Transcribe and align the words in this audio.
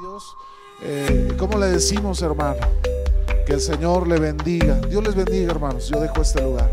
Dios. 0.00 0.34
Eh, 0.82 1.34
¿Cómo 1.38 1.58
le 1.58 1.66
decimos, 1.66 2.22
hermano? 2.22 2.66
Que 3.46 3.52
el 3.52 3.60
Señor 3.60 4.08
le 4.08 4.18
bendiga. 4.18 4.80
Dios 4.88 5.04
les 5.04 5.14
bendiga, 5.14 5.50
hermanos. 5.50 5.88
Yo 5.88 6.00
dejo 6.00 6.22
este 6.22 6.40
lugar. 6.40 6.70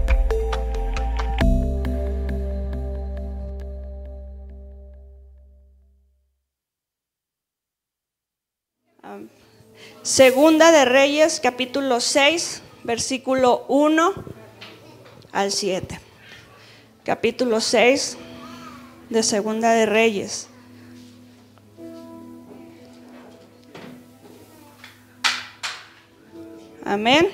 Segunda 10.03 10.71
de 10.71 10.85
Reyes, 10.85 11.41
capítulo 11.41 11.99
6, 11.99 12.61
versículo 12.85 13.65
1 13.67 14.13
al 15.33 15.51
7. 15.51 15.99
Capítulo 17.03 17.59
6 17.59 18.17
de 19.09 19.21
Segunda 19.21 19.71
de 19.71 19.85
Reyes. 19.85 20.47
Amén. 26.87 27.27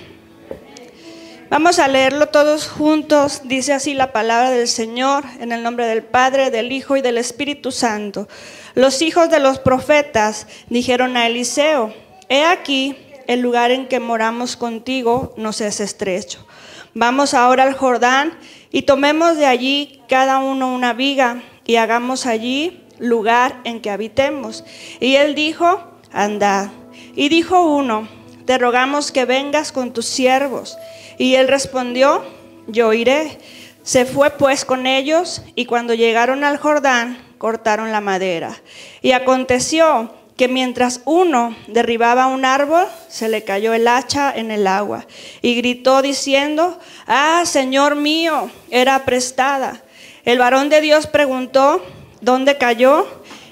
Vamos 1.52 1.77
a 1.77 1.88
leerlo 1.88 2.25
todos 2.30 2.67
juntos. 2.67 3.41
Dice 3.43 3.71
así 3.71 3.93
la 3.93 4.12
palabra 4.12 4.49
del 4.49 4.67
Señor 4.67 5.26
en 5.39 5.52
el 5.52 5.62
nombre 5.62 5.85
del 5.85 6.02
Padre, 6.02 6.49
del 6.49 6.71
Hijo 6.71 6.98
y 6.98 7.02
del 7.02 7.20
Espíritu 7.20 7.71
Santo. 7.71 8.27
Los 8.73 9.03
hijos 9.03 9.29
de 9.29 9.39
los 9.39 9.59
profetas 9.59 10.48
dijeron 10.70 11.17
a 11.17 11.27
Eliseo, 11.27 11.93
he 12.29 12.43
aquí, 12.43 12.98
el 13.27 13.41
lugar 13.41 13.70
en 13.70 13.88
que 13.88 13.99
moramos 13.99 14.57
contigo 14.57 15.35
nos 15.38 15.62
es 15.62 15.79
estrecho. 15.81 16.48
Vamos 16.95 17.35
ahora 17.35 17.62
al 17.62 17.73
Jordán 17.73 18.34
y 18.71 18.81
tomemos 18.81 19.38
de 19.38 19.45
allí 19.45 20.01
cada 20.09 20.40
uno 20.40 20.73
una 20.73 20.93
viga 20.93 21.43
y 21.63 21.76
hagamos 21.76 22.26
allí 22.26 22.81
lugar 22.98 23.62
en 23.65 23.81
que 23.81 23.91
habitemos. 23.91 24.63
Y 24.99 25.17
él 25.17 25.35
dijo, 25.35 25.84
andad. 26.12 26.70
Y 27.15 27.29
dijo 27.29 27.63
uno, 27.67 28.07
te 28.45 28.57
rogamos 28.57 29.12
que 29.12 29.26
vengas 29.26 29.71
con 29.71 29.93
tus 29.93 30.05
siervos. 30.05 30.77
Y 31.18 31.35
él 31.35 31.48
respondió, 31.48 32.23
yo 32.68 32.93
iré. 32.93 33.40
Se 33.84 34.05
fue 34.05 34.29
pues 34.31 34.63
con 34.63 34.87
ellos 34.87 35.41
y 35.55 35.65
cuando 35.65 35.93
llegaron 35.93 36.43
al 36.43 36.57
Jordán, 36.57 37.18
cortaron 37.37 37.91
la 37.91 37.99
madera. 37.99 38.62
Y 39.01 39.12
aconteció 39.12 40.13
que 40.37 40.48
mientras 40.48 41.01
uno 41.05 41.55
derribaba 41.68 42.27
un 42.27 42.45
árbol, 42.45 42.85
se 43.09 43.29
le 43.29 43.43
cayó 43.43 43.73
el 43.73 43.87
hacha 43.87 44.31
en 44.34 44.51
el 44.51 44.68
agua 44.68 45.05
y 45.41 45.55
gritó 45.55 46.01
diciendo, 46.01 46.79
ah, 47.05 47.43
Señor 47.46 47.96
mío, 47.96 48.49
era 48.71 49.03
prestada. 49.05 49.84
El 50.25 50.40
varón 50.40 50.70
de 50.70 50.81
Dios 50.81 51.05
preguntó, 51.05 51.84
¿dónde 52.21 52.57
cayó? 52.57 53.05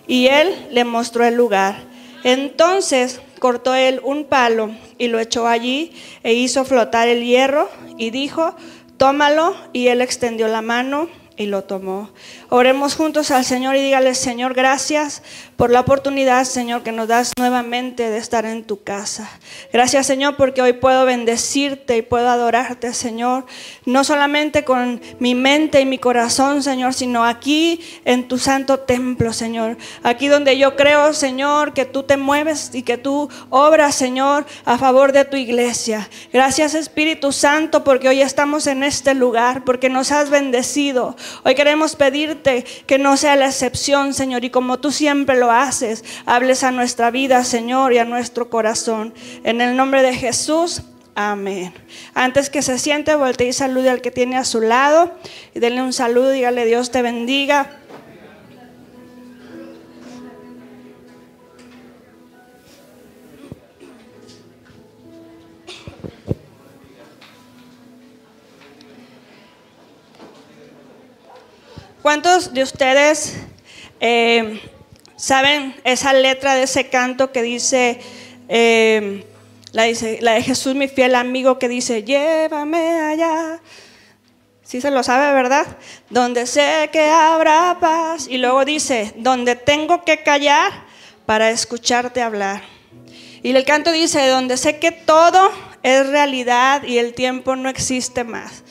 Y 0.07 0.27
él 0.27 0.67
le 0.71 0.85
mostró 0.85 1.25
el 1.25 1.35
lugar. 1.35 1.83
Entonces 2.23 3.19
cortó 3.41 3.73
él 3.73 3.99
un 4.03 4.25
palo 4.25 4.69
y 4.99 5.07
lo 5.07 5.19
echó 5.19 5.47
allí 5.47 5.93
e 6.21 6.33
hizo 6.33 6.63
flotar 6.63 7.07
el 7.07 7.23
hierro 7.23 7.71
y 7.97 8.11
dijo, 8.11 8.55
tómalo. 8.97 9.55
Y 9.73 9.87
él 9.87 10.01
extendió 10.01 10.47
la 10.47 10.61
mano 10.61 11.09
y 11.37 11.47
lo 11.47 11.63
tomó. 11.63 12.11
Oremos 12.53 12.95
juntos 12.95 13.31
al 13.31 13.45
Señor 13.45 13.77
y 13.77 13.81
dígale, 13.81 14.13
Señor, 14.13 14.53
gracias 14.53 15.23
por 15.55 15.69
la 15.71 15.79
oportunidad, 15.79 16.43
Señor, 16.43 16.83
que 16.83 16.91
nos 16.91 17.07
das 17.07 17.31
nuevamente 17.37 18.09
de 18.09 18.17
estar 18.17 18.45
en 18.45 18.65
tu 18.65 18.83
casa. 18.83 19.29
Gracias, 19.71 20.05
Señor, 20.05 20.35
porque 20.35 20.61
hoy 20.61 20.73
puedo 20.73 21.05
bendecirte 21.05 21.95
y 21.95 22.01
puedo 22.01 22.27
adorarte, 22.29 22.93
Señor, 22.93 23.45
no 23.85 24.03
solamente 24.03 24.65
con 24.65 24.99
mi 25.19 25.33
mente 25.33 25.79
y 25.79 25.85
mi 25.85 25.97
corazón, 25.97 26.61
Señor, 26.61 26.93
sino 26.93 27.23
aquí 27.23 27.79
en 28.03 28.27
tu 28.27 28.37
santo 28.37 28.79
templo, 28.79 29.31
Señor. 29.31 29.77
Aquí 30.03 30.27
donde 30.27 30.57
yo 30.57 30.75
creo, 30.75 31.13
Señor, 31.13 31.71
que 31.73 31.85
tú 31.85 32.03
te 32.03 32.17
mueves 32.17 32.71
y 32.73 32.81
que 32.81 32.97
tú 32.97 33.29
obras, 33.49 33.95
Señor, 33.95 34.45
a 34.65 34.77
favor 34.77 35.13
de 35.13 35.23
tu 35.23 35.37
iglesia. 35.37 36.09
Gracias, 36.33 36.75
Espíritu 36.75 37.31
Santo, 37.31 37.85
porque 37.85 38.09
hoy 38.09 38.21
estamos 38.21 38.67
en 38.67 38.83
este 38.83 39.13
lugar, 39.13 39.63
porque 39.63 39.87
nos 39.87 40.11
has 40.11 40.29
bendecido. 40.29 41.15
Hoy 41.45 41.55
queremos 41.55 41.95
pedirte 41.95 42.40
que 42.41 42.97
no 42.97 43.17
sea 43.17 43.35
la 43.35 43.47
excepción, 43.47 44.13
Señor, 44.13 44.43
y 44.45 44.49
como 44.49 44.79
tú 44.79 44.91
siempre 44.91 45.37
lo 45.37 45.51
haces, 45.51 46.03
hables 46.25 46.63
a 46.63 46.71
nuestra 46.71 47.11
vida, 47.11 47.43
Señor, 47.43 47.93
y 47.93 47.97
a 47.97 48.05
nuestro 48.05 48.49
corazón. 48.49 49.13
En 49.43 49.61
el 49.61 49.75
nombre 49.75 50.01
de 50.01 50.13
Jesús. 50.13 50.83
Amén. 51.13 51.73
Antes 52.13 52.49
que 52.49 52.61
se 52.61 52.79
siente, 52.79 53.15
voltee 53.15 53.49
y 53.49 53.53
salude 53.53 53.89
al 53.89 54.01
que 54.01 54.11
tiene 54.11 54.37
a 54.37 54.45
su 54.45 54.61
lado. 54.61 55.11
Y 55.53 55.59
denle 55.59 55.81
un 55.81 55.93
saludo, 55.93 56.31
dígale 56.31 56.65
Dios 56.65 56.91
te 56.91 57.01
bendiga. 57.01 57.80
¿Cuántos 72.01 72.55
de 72.55 72.63
ustedes 72.63 73.35
eh, 73.99 74.59
saben 75.17 75.75
esa 75.83 76.13
letra 76.13 76.55
de 76.55 76.63
ese 76.63 76.89
canto 76.89 77.31
que 77.31 77.43
dice, 77.43 77.99
eh, 78.49 79.23
la, 79.71 79.83
dice, 79.83 80.17
la 80.19 80.31
de 80.31 80.41
Jesús 80.41 80.73
mi 80.73 80.87
fiel 80.87 81.13
amigo 81.13 81.59
que 81.59 81.67
dice, 81.67 82.01
llévame 82.01 83.01
allá? 83.01 83.59
Sí 84.63 84.81
se 84.81 84.89
lo 84.89 85.03
sabe, 85.03 85.31
¿verdad? 85.35 85.77
Donde 86.09 86.47
sé 86.47 86.89
que 86.91 87.07
habrá 87.07 87.77
paz. 87.79 88.27
Y 88.27 88.39
luego 88.39 88.65
dice, 88.65 89.13
donde 89.17 89.55
tengo 89.55 90.03
que 90.03 90.23
callar 90.23 90.71
para 91.27 91.51
escucharte 91.51 92.23
hablar. 92.23 92.63
Y 93.43 93.55
el 93.55 93.63
canto 93.63 93.91
dice, 93.91 94.25
donde 94.27 94.57
sé 94.57 94.79
que 94.79 94.91
todo 94.91 95.51
es 95.83 96.07
realidad 96.07 96.81
y 96.81 96.97
el 96.97 97.13
tiempo 97.13 97.55
no 97.55 97.69
existe 97.69 98.23
más. 98.23 98.63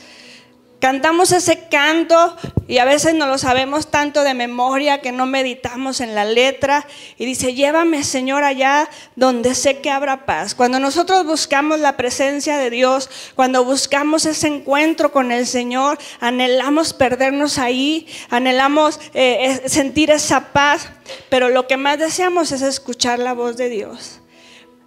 Cantamos 0.81 1.31
ese 1.31 1.67
canto 1.69 2.35
y 2.67 2.79
a 2.79 2.85
veces 2.85 3.13
no 3.13 3.27
lo 3.27 3.37
sabemos 3.37 3.91
tanto 3.91 4.23
de 4.23 4.33
memoria 4.33 4.99
que 4.99 5.11
no 5.11 5.27
meditamos 5.27 6.01
en 6.01 6.15
la 6.15 6.25
letra. 6.25 6.87
Y 7.19 7.25
dice, 7.27 7.53
llévame 7.53 8.03
Señor 8.03 8.43
allá 8.43 8.89
donde 9.15 9.53
sé 9.53 9.77
que 9.77 9.91
habrá 9.91 10.25
paz. 10.25 10.55
Cuando 10.55 10.79
nosotros 10.79 11.23
buscamos 11.23 11.79
la 11.79 11.97
presencia 11.97 12.57
de 12.57 12.71
Dios, 12.71 13.11
cuando 13.35 13.63
buscamos 13.63 14.25
ese 14.25 14.47
encuentro 14.47 15.11
con 15.11 15.31
el 15.31 15.45
Señor, 15.45 15.99
anhelamos 16.19 16.93
perdernos 16.93 17.59
ahí, 17.59 18.07
anhelamos 18.31 18.99
eh, 19.13 19.61
sentir 19.67 20.09
esa 20.09 20.51
paz. 20.51 20.89
Pero 21.29 21.49
lo 21.49 21.67
que 21.67 21.77
más 21.77 21.99
deseamos 21.99 22.51
es 22.51 22.63
escuchar 22.63 23.19
la 23.19 23.33
voz 23.33 23.55
de 23.55 23.69
Dios. 23.69 24.19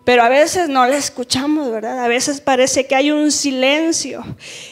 Pero 0.05 0.25
a 0.25 0.28
veces 0.28 0.69
no 0.69 0.84
la 0.88 0.97
escuchamos, 0.97 1.71
¿verdad? 1.71 2.03
A 2.03 2.09
veces 2.09 2.41
parece 2.41 2.88
que 2.88 2.97
hay 2.97 3.12
un 3.12 3.31
silencio. 3.31 4.25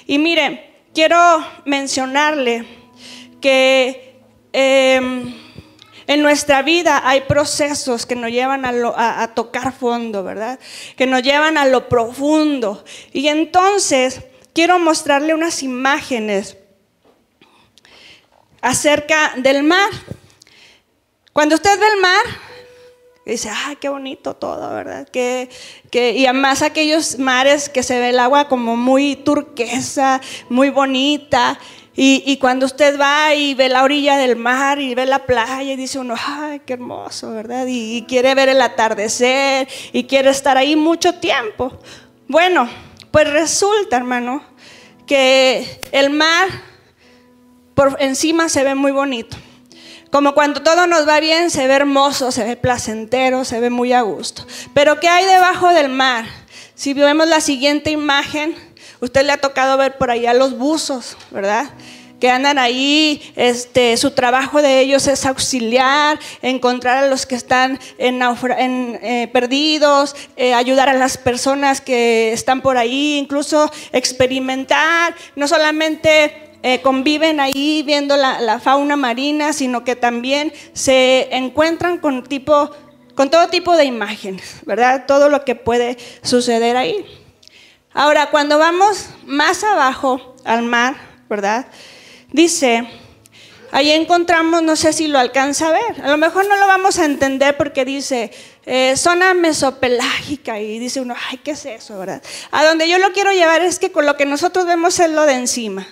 Y 0.08 0.18
miren, 0.18 0.71
quiero 0.94 1.44
mencionarle 1.64 2.66
que 3.40 4.20
em, 4.52 5.34
en 6.06 6.22
nuestra 6.22 6.62
vida 6.62 7.02
hay 7.04 7.22
procesos 7.22 8.06
que 8.06 8.14
nos 8.14 8.30
llevan 8.30 8.64
a, 8.64 9.22
a, 9.22 9.34
tocar 9.34 9.72
fondo, 9.72 10.22
¿verdad? 10.22 10.58
Que 10.96 11.06
nos 11.06 11.22
llevan 11.22 11.56
a 11.56 11.66
lo 11.66 11.88
profundo. 11.88 12.84
Y 13.12 13.28
entonces 13.28 14.20
quiero 14.52 14.78
mostrarle 14.78 15.34
unas 15.34 15.62
imágenes 15.62 16.56
acerca 18.60 19.34
del 19.36 19.62
mar. 19.62 19.90
Cuando 21.32 21.54
usted 21.54 21.78
ve 21.78 21.86
el 21.94 22.00
mar, 22.00 22.51
dice, 23.24 23.50
ay, 23.50 23.76
qué 23.76 23.88
bonito 23.88 24.34
todo, 24.34 24.70
¿verdad? 24.74 25.08
Que, 25.08 25.48
que, 25.90 26.12
y 26.12 26.26
además 26.26 26.62
aquellos 26.62 27.18
mares 27.18 27.68
que 27.68 27.82
se 27.82 27.98
ve 27.98 28.10
el 28.10 28.18
agua 28.18 28.48
como 28.48 28.76
muy 28.76 29.16
turquesa, 29.16 30.20
muy 30.48 30.70
bonita. 30.70 31.58
Y, 31.94 32.22
y, 32.26 32.38
cuando 32.38 32.64
usted 32.64 32.98
va 32.98 33.34
y 33.34 33.52
ve 33.52 33.68
la 33.68 33.82
orilla 33.82 34.16
del 34.16 34.34
mar 34.34 34.80
y 34.80 34.94
ve 34.94 35.04
la 35.04 35.26
playa 35.26 35.72
y 35.72 35.76
dice 35.76 35.98
uno, 35.98 36.14
ay, 36.16 36.62
qué 36.64 36.72
hermoso, 36.72 37.32
¿verdad? 37.32 37.66
Y, 37.66 37.98
y 37.98 38.02
quiere 38.02 38.34
ver 38.34 38.48
el 38.48 38.62
atardecer 38.62 39.68
y 39.92 40.04
quiere 40.04 40.30
estar 40.30 40.56
ahí 40.56 40.74
mucho 40.74 41.14
tiempo. 41.16 41.78
Bueno, 42.28 42.66
pues 43.10 43.30
resulta, 43.30 43.98
hermano, 43.98 44.42
que 45.06 45.80
el 45.92 46.08
mar 46.08 46.48
por 47.74 47.96
encima 48.00 48.48
se 48.48 48.64
ve 48.64 48.74
muy 48.74 48.92
bonito. 48.92 49.36
Como 50.12 50.34
cuando 50.34 50.60
todo 50.60 50.86
nos 50.86 51.08
va 51.08 51.20
bien, 51.20 51.50
se 51.50 51.66
ve 51.66 51.72
hermoso, 51.72 52.32
se 52.32 52.44
ve 52.44 52.54
placentero, 52.54 53.46
se 53.46 53.60
ve 53.60 53.70
muy 53.70 53.94
a 53.94 54.02
gusto. 54.02 54.46
Pero 54.74 55.00
¿qué 55.00 55.08
hay 55.08 55.24
debajo 55.24 55.70
del 55.70 55.88
mar? 55.88 56.26
Si 56.74 56.92
vemos 56.92 57.28
la 57.28 57.40
siguiente 57.40 57.90
imagen, 57.90 58.54
usted 59.00 59.24
le 59.24 59.32
ha 59.32 59.38
tocado 59.38 59.78
ver 59.78 59.96
por 59.96 60.10
allá 60.10 60.34
los 60.34 60.58
buzos, 60.58 61.16
¿verdad? 61.30 61.70
que 62.20 62.30
andan 62.30 62.58
ahí, 62.58 63.32
este, 63.34 63.96
su 63.96 64.12
trabajo 64.12 64.62
de 64.62 64.80
ellos 64.80 65.08
es 65.08 65.24
auxiliar, 65.26 66.20
encontrar 66.40 67.02
a 67.02 67.08
los 67.08 67.26
que 67.26 67.34
están 67.34 67.80
eh, 67.98 69.30
perdidos, 69.32 70.14
eh, 70.36 70.54
ayudar 70.54 70.88
a 70.88 70.92
las 70.92 71.16
personas 71.16 71.80
que 71.80 72.32
están 72.32 72.60
por 72.60 72.76
ahí, 72.76 73.16
incluso 73.16 73.72
experimentar, 73.92 75.16
no 75.34 75.48
solamente 75.48 76.51
eh, 76.62 76.80
conviven 76.80 77.40
ahí 77.40 77.82
viendo 77.84 78.16
la, 78.16 78.60
fauna 78.60 78.96
marina, 78.96 79.52
sino 79.52 79.82
que 79.84 79.96
también 79.96 80.52
se 80.72 81.28
encuentran 81.34 81.98
con 81.98 82.22
tipo 82.22 82.70
con 83.14 83.30
todo 83.30 83.48
tipo 83.48 83.76
de 83.76 83.84
imágenes, 83.84 84.60
¿verdad? 84.64 85.04
Todo 85.06 85.28
lo 85.28 85.44
que 85.44 85.54
puede 85.54 85.98
suceder 86.22 86.76
ahí. 86.76 87.04
Ahora, 87.92 88.30
cuando 88.30 88.58
vamos 88.58 89.10
más 89.26 89.64
abajo 89.64 90.34
al 90.44 90.62
mar, 90.62 90.96
¿verdad? 91.28 91.66
Dice, 92.30 92.88
ahí 93.70 93.90
encontramos, 93.90 94.62
no 94.62 94.76
sé 94.76 94.94
si 94.94 95.08
lo 95.08 95.18
alcanza 95.18 95.68
a 95.68 95.72
ver, 95.72 96.02
a 96.02 96.08
lo 96.08 96.16
mejor 96.16 96.48
no 96.48 96.56
lo 96.56 96.66
vamos 96.66 96.98
a 96.98 97.04
entender 97.04 97.56
porque 97.58 97.84
dice 97.84 98.30
eh, 98.64 98.94
zona 98.96 99.34
mesopelágica 99.34 100.58
y 100.60 100.78
dice 100.78 101.00
uno, 101.00 101.14
ay, 101.30 101.38
¿qué 101.38 101.50
es 101.50 101.66
eso, 101.66 101.98
verdad? 101.98 102.22
A 102.50 102.64
donde 102.64 102.88
yo 102.88 102.98
lo 102.98 103.12
quiero 103.12 103.32
llevar 103.32 103.60
es 103.60 103.78
que 103.78 103.92
con 103.92 104.06
lo 104.06 104.16
que 104.16 104.24
nosotros 104.24 104.64
vemos 104.64 104.98
es 105.00 105.10
lo 105.10 105.26
de 105.26 105.34
encima. 105.34 105.86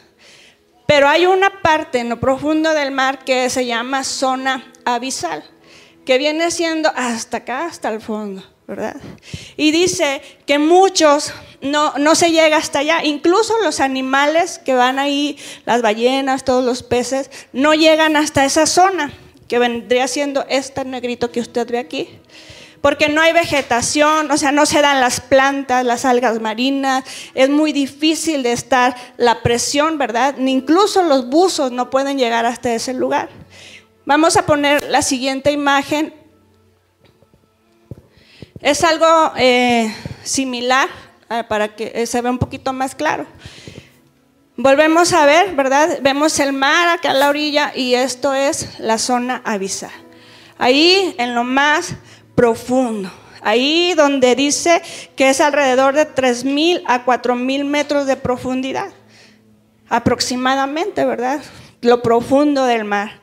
Pero 0.91 1.09
hay 1.09 1.25
una 1.25 1.63
parte 1.63 2.01
en 2.01 2.09
lo 2.09 2.19
profundo 2.19 2.75
del 2.75 2.91
mar 2.91 3.25
que 3.25 3.49
se 3.49 3.65
llama 3.65 4.03
zona 4.03 4.73
abisal, 4.85 5.45
que 6.05 6.19
viene 6.19 6.51
siendo 6.51 6.91
hasta 6.97 7.37
acá, 7.37 7.67
hasta 7.67 7.91
el 7.91 8.01
fondo, 8.01 8.43
¿verdad? 8.67 8.97
Y 9.57 9.71
dice 9.71 10.21
que 10.47 10.59
muchos 10.59 11.33
no, 11.61 11.95
no 11.97 12.17
se 12.17 12.33
llega 12.33 12.57
hasta 12.57 12.81
allá, 12.81 13.05
incluso 13.05 13.57
los 13.63 13.79
animales 13.79 14.59
que 14.59 14.75
van 14.75 14.99
ahí, 14.99 15.39
las 15.65 15.81
ballenas, 15.81 16.45
todos 16.45 16.65
los 16.65 16.83
peces, 16.83 17.31
no 17.53 17.73
llegan 17.75 18.17
hasta 18.17 18.45
esa 18.45 18.67
zona, 18.67 19.13
que 19.47 19.61
vendría 19.61 20.09
siendo 20.09 20.45
este 20.49 20.85
negrito 20.85 21.31
que 21.31 21.39
usted 21.39 21.71
ve 21.71 21.79
aquí 21.79 22.09
porque 22.81 23.09
no 23.09 23.21
hay 23.21 23.33
vegetación, 23.33 24.31
o 24.31 24.37
sea, 24.37 24.53
no 24.53 24.65
se 24.67 24.81
dan 24.81 25.01
las 25.01 25.21
plantas, 25.21 25.85
las 25.85 26.05
algas 26.05 26.41
marinas, 26.41 27.05
es 27.35 27.51
muy 27.51 27.73
difícil 27.73 28.43
de 28.43 28.53
estar 28.53 28.97
la 29.17 29.43
presión, 29.43 29.99
¿verdad? 29.99 30.37
Ni 30.39 30.53
incluso 30.53 31.03
los 31.03 31.29
buzos 31.29 31.73
no 31.73 31.91
pueden 31.91 32.19
llegar 32.19 32.47
hasta 32.47 32.75
ese 32.75 32.95
lugar. 32.95 33.29
Vamos 34.07 34.37
a 34.37 34.47
poner 34.47 34.83
la 34.89 35.03
siguiente 35.03 35.53
imagen. 35.53 36.15
Es 38.61 38.83
algo 38.83 39.33
eh, 39.37 39.95
similar 40.23 40.89
eh, 41.29 41.45
para 41.49 41.75
que 41.75 42.07
se 42.07 42.21
vea 42.21 42.31
un 42.31 42.39
poquito 42.39 42.73
más 42.73 42.95
claro. 42.95 43.27
Volvemos 44.57 45.13
a 45.13 45.25
ver, 45.27 45.55
¿verdad? 45.55 46.01
Vemos 46.03 46.39
el 46.39 46.53
mar 46.53 46.89
acá 46.89 47.13
a 47.13 47.15
la 47.15 47.29
orilla 47.29 47.73
y 47.75 47.95
esto 47.95 48.35
es 48.35 48.79
la 48.79 48.99
zona 48.99 49.41
abisal. 49.45 49.91
Ahí 50.59 51.15
en 51.17 51.35
lo 51.35 51.45
más 51.45 51.95
profundo. 52.41 53.11
Ahí 53.43 53.93
donde 53.95 54.35
dice 54.35 54.81
que 55.15 55.29
es 55.29 55.43
alrededor 55.43 55.93
de 55.93 56.09
3.000 56.09 56.85
a 56.87 57.05
4.000 57.05 57.65
metros 57.65 58.07
de 58.07 58.17
profundidad, 58.17 58.91
aproximadamente, 59.91 61.05
¿verdad? 61.05 61.43
Lo 61.83 62.01
profundo 62.01 62.65
del 62.65 62.85
mar. 62.85 63.21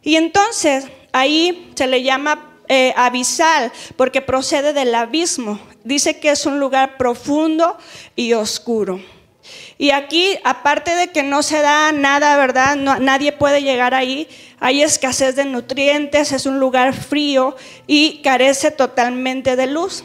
Y 0.00 0.14
entonces 0.14 0.86
ahí 1.10 1.72
se 1.74 1.88
le 1.88 2.04
llama 2.04 2.52
eh, 2.68 2.94
abisal 2.96 3.72
porque 3.96 4.22
procede 4.22 4.72
del 4.72 4.94
abismo. 4.94 5.58
Dice 5.82 6.20
que 6.20 6.30
es 6.30 6.46
un 6.46 6.60
lugar 6.60 6.98
profundo 6.98 7.76
y 8.14 8.32
oscuro. 8.34 9.00
Y 9.78 9.90
aquí, 9.90 10.38
aparte 10.44 10.94
de 10.94 11.08
que 11.08 11.22
no 11.22 11.42
se 11.42 11.60
da 11.60 11.92
nada, 11.92 12.36
¿verdad? 12.36 12.76
nadie 12.76 13.32
puede 13.32 13.62
llegar 13.62 13.94
ahí. 13.94 14.26
Hay 14.58 14.82
escasez 14.82 15.36
de 15.36 15.44
nutrientes, 15.44 16.32
es 16.32 16.46
un 16.46 16.58
lugar 16.58 16.94
frío 16.94 17.56
y 17.86 18.22
carece 18.22 18.70
totalmente 18.70 19.54
de 19.54 19.66
luz. 19.66 20.02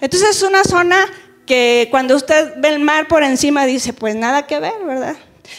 Entonces 0.00 0.36
es 0.36 0.42
una 0.42 0.64
zona 0.64 1.06
que 1.46 1.88
cuando 1.90 2.16
usted 2.16 2.54
ve 2.58 2.68
el 2.68 2.80
mar 2.80 3.08
por 3.08 3.22
encima 3.22 3.64
dice, 3.64 3.92
pues 3.92 4.14
nada 4.14 4.46
que 4.46 4.60
ver, 4.60 4.74
¿verdad? 4.84 5.16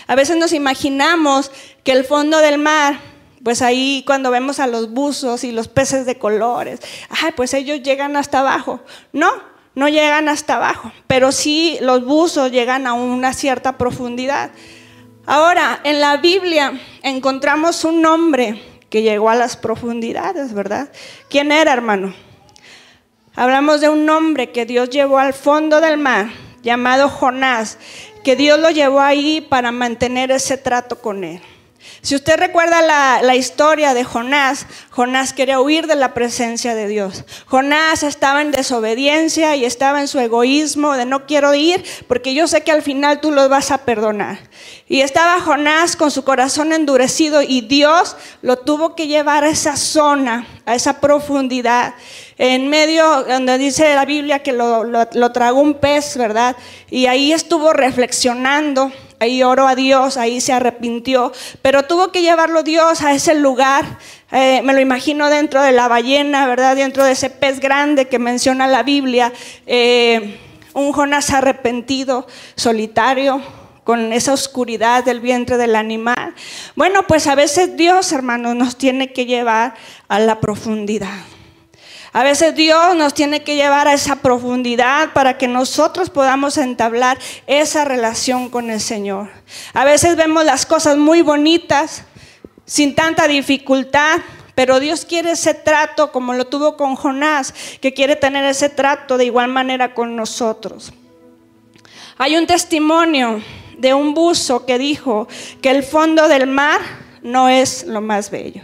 A 0.08 0.16
veces 0.16 0.38
nos 0.38 0.54
imaginamos 0.54 1.52
que 1.84 1.92
el 1.92 2.06
fondo 2.06 2.40
del 2.40 2.60
mar, 2.60 3.00
pues 3.44 3.62
ahí 3.62 4.04
cuando 4.06 4.32
vemos 4.32 4.60
a 4.60 4.68
los 4.68 4.92
buzos 4.92 5.44
y 5.44 5.52
los 5.52 5.68
peces 5.68 6.06
de 6.06 6.18
colores, 6.20 6.80
ay, 7.10 7.32
pues 7.36 7.54
ellos 7.54 7.82
llegan 7.82 8.16
hasta 8.16 8.40
abajo. 8.40 8.82
No, 9.12 9.32
no 9.76 9.90
llegan 9.90 10.30
hasta 10.30 10.56
abajo, 10.56 10.92
pero 11.08 11.32
sí 11.32 11.78
los 11.82 12.06
buzos 12.06 12.52
llegan 12.52 12.88
a 12.88 12.94
una 12.94 13.34
cierta 13.34 13.78
profundidad. 13.78 14.52
Ahora, 15.26 15.80
en 15.84 16.02
la 16.02 16.18
Biblia 16.18 16.80
encontramos 17.02 17.84
un 17.86 18.06
hombre 18.06 18.62
que 18.90 19.02
llegó 19.02 19.30
a 19.30 19.36
las 19.36 19.58
profundidades, 19.58 20.54
¿verdad? 20.54 20.90
¿Quién 21.30 21.52
era, 21.52 21.74
hermano? 21.74 22.14
Hablamos 23.36 23.82
de 23.82 23.90
un 23.90 24.08
hombre 24.10 24.52
que 24.52 24.66
Dios 24.66 24.92
llevó 24.92 25.18
al 25.18 25.34
fondo 25.34 25.82
del 25.82 25.98
mar, 25.98 26.28
llamado 26.62 27.10
Jonás, 27.10 27.80
que 28.24 28.36
Dios 28.36 28.60
lo 28.60 28.70
llevó 28.70 29.00
ahí 29.02 29.42
para 29.42 29.72
mantener 29.72 30.30
ese 30.30 30.58
trato 30.58 31.02
con 31.02 31.24
él. 31.24 31.42
Si 32.02 32.16
usted 32.16 32.38
recuerda 32.38 32.82
la, 33.22 33.36
historia 33.36 33.94
de 33.94 34.04
Jonás, 34.04 34.66
Jonás 34.90 35.32
quería 35.32 35.62
huir 35.62 35.88
de 35.88 35.96
la 35.96 36.14
presencia 36.14 36.76
de 36.76 36.88
Dios. 36.88 37.24
Jonás 37.46 38.04
estaba 38.04 38.42
en 38.42 38.52
desobediencia 38.52 39.56
y 39.56 39.64
estaba 39.64 40.02
en 40.02 40.10
su 40.10 40.20
egoísmo 40.20 40.94
de 40.94 41.06
no 41.06 41.26
quiero 41.26 41.54
ir 41.54 41.84
porque 42.08 42.34
yo 42.34 42.48
sé 42.48 42.62
que 42.62 42.72
al 42.72 42.82
final 42.82 43.22
tú 43.22 43.32
los 43.32 43.48
vas 43.48 43.72
a 43.72 43.80
perdonar. 43.80 44.38
Y 44.88 45.00
estaba 45.00 45.40
Jonás 45.40 45.96
con 45.96 46.12
su 46.12 46.24
corazón 46.24 46.74
endurecido 46.74 47.42
y 47.42 47.62
Dios 47.62 48.18
lo 48.42 48.58
tuvo 48.58 48.96
que 48.96 49.08
llevar 49.08 49.46
a 49.46 49.50
esa 49.50 49.78
zona, 49.78 50.46
a 50.66 50.76
esa 50.76 51.00
profundidad, 51.00 51.96
en 52.38 52.68
medio 52.68 53.24
donde 53.24 53.58
dice 53.58 53.96
la 53.96 54.06
Biblia 54.06 54.40
que 54.40 54.52
lo, 54.52 54.84
lo 54.84 55.32
tragó 55.32 55.62
un 55.62 55.76
pez, 55.76 56.18
¿verdad? 56.18 56.58
Y 56.90 57.06
ahí 57.06 57.32
estuvo 57.32 57.72
reflexionando 57.72 58.92
ahí 59.24 59.42
oró 59.42 59.68
a 59.68 59.76
Dios, 59.76 60.18
ahí 60.18 60.42
se 60.42 60.54
arrepintió, 60.54 61.32
pero 61.62 61.84
tuvo 61.84 62.12
que 62.12 62.22
llevarlo 62.22 62.64
Dios 62.64 63.02
a 63.02 63.14
ese 63.14 63.34
lugar. 63.36 63.86
Eh, 64.32 64.62
me 64.64 64.74
lo 64.74 64.82
imagino 64.82 65.30
dentro 65.30 65.62
de 65.62 65.72
la 65.72 65.88
ballena, 65.88 66.46
¿verdad? 66.48 66.76
Dentro 66.76 67.04
de 67.04 67.14
ese 67.14 67.30
pez 67.30 67.60
grande 67.60 68.08
que 68.08 68.20
menciona 68.20 68.68
la 68.68 68.84
Biblia. 68.84 69.32
Eh, 69.66 70.40
un 70.74 70.92
Jonás 70.92 71.30
arrepentido, 71.30 72.28
solitario, 72.56 73.42
con 73.84 74.14
esa 74.14 74.34
oscuridad 74.34 75.04
del 75.04 75.20
vientre 75.20 75.58
del 75.58 75.76
animal. 75.76 76.34
Bueno, 76.76 77.04
pues 77.08 77.28
a 77.28 77.36
veces 77.36 77.78
Dios, 77.78 78.12
hermanos, 78.12 78.56
nos 78.56 78.78
tiene 78.78 79.14
que 79.14 79.26
llevar 79.26 79.76
a 80.08 80.20
la 80.20 80.40
profundidad. 80.40 81.33
A 82.14 82.22
veces 82.22 82.54
Dios 82.54 82.96
nos 82.96 83.16
tiene 83.16 83.44
que 83.44 83.56
llevar 83.56 83.88
a 83.88 83.94
esa 83.94 84.18
profundidad 84.18 85.14
para 85.14 85.40
que 85.40 85.48
nosotros 85.48 86.12
podamos 86.12 86.60
entablar 86.60 87.18
esa 87.48 87.86
relación 87.86 88.50
con 88.50 88.70
el 88.70 88.80
Señor. 88.80 89.32
A 89.74 89.84
veces 89.84 90.16
vemos 90.16 90.46
las 90.46 90.68
cosas 90.68 90.96
muy 90.96 91.24
bonitas, 91.24 92.04
sin 92.66 92.94
tanta 92.94 93.28
dificultad, 93.28 94.20
pero 94.54 94.80
Dios 94.80 95.06
quiere 95.06 95.32
ese 95.32 95.56
trato 95.56 96.12
como 96.12 96.36
lo 96.36 96.46
tuvo 96.46 96.78
con 96.78 96.96
Jonás, 96.96 97.52
que 97.82 97.96
quiere 97.96 98.16
tener 98.16 98.46
ese 98.46 98.70
trato 98.70 99.18
de 99.18 99.26
igual 99.26 99.48
manera 99.48 99.96
con 99.96 100.16
nosotros. 100.16 100.94
Hay 102.20 102.38
un 102.38 102.46
testimonio 102.46 103.42
de 103.80 103.96
un 103.96 104.14
buzo 104.14 104.68
que 104.68 104.78
dijo 104.78 105.28
que 105.64 105.72
el 105.72 105.82
fondo 105.82 106.28
del 106.28 106.46
mar 106.46 106.80
no 107.24 107.50
es 107.50 107.86
lo 107.88 108.02
más 108.02 108.30
bello. 108.30 108.62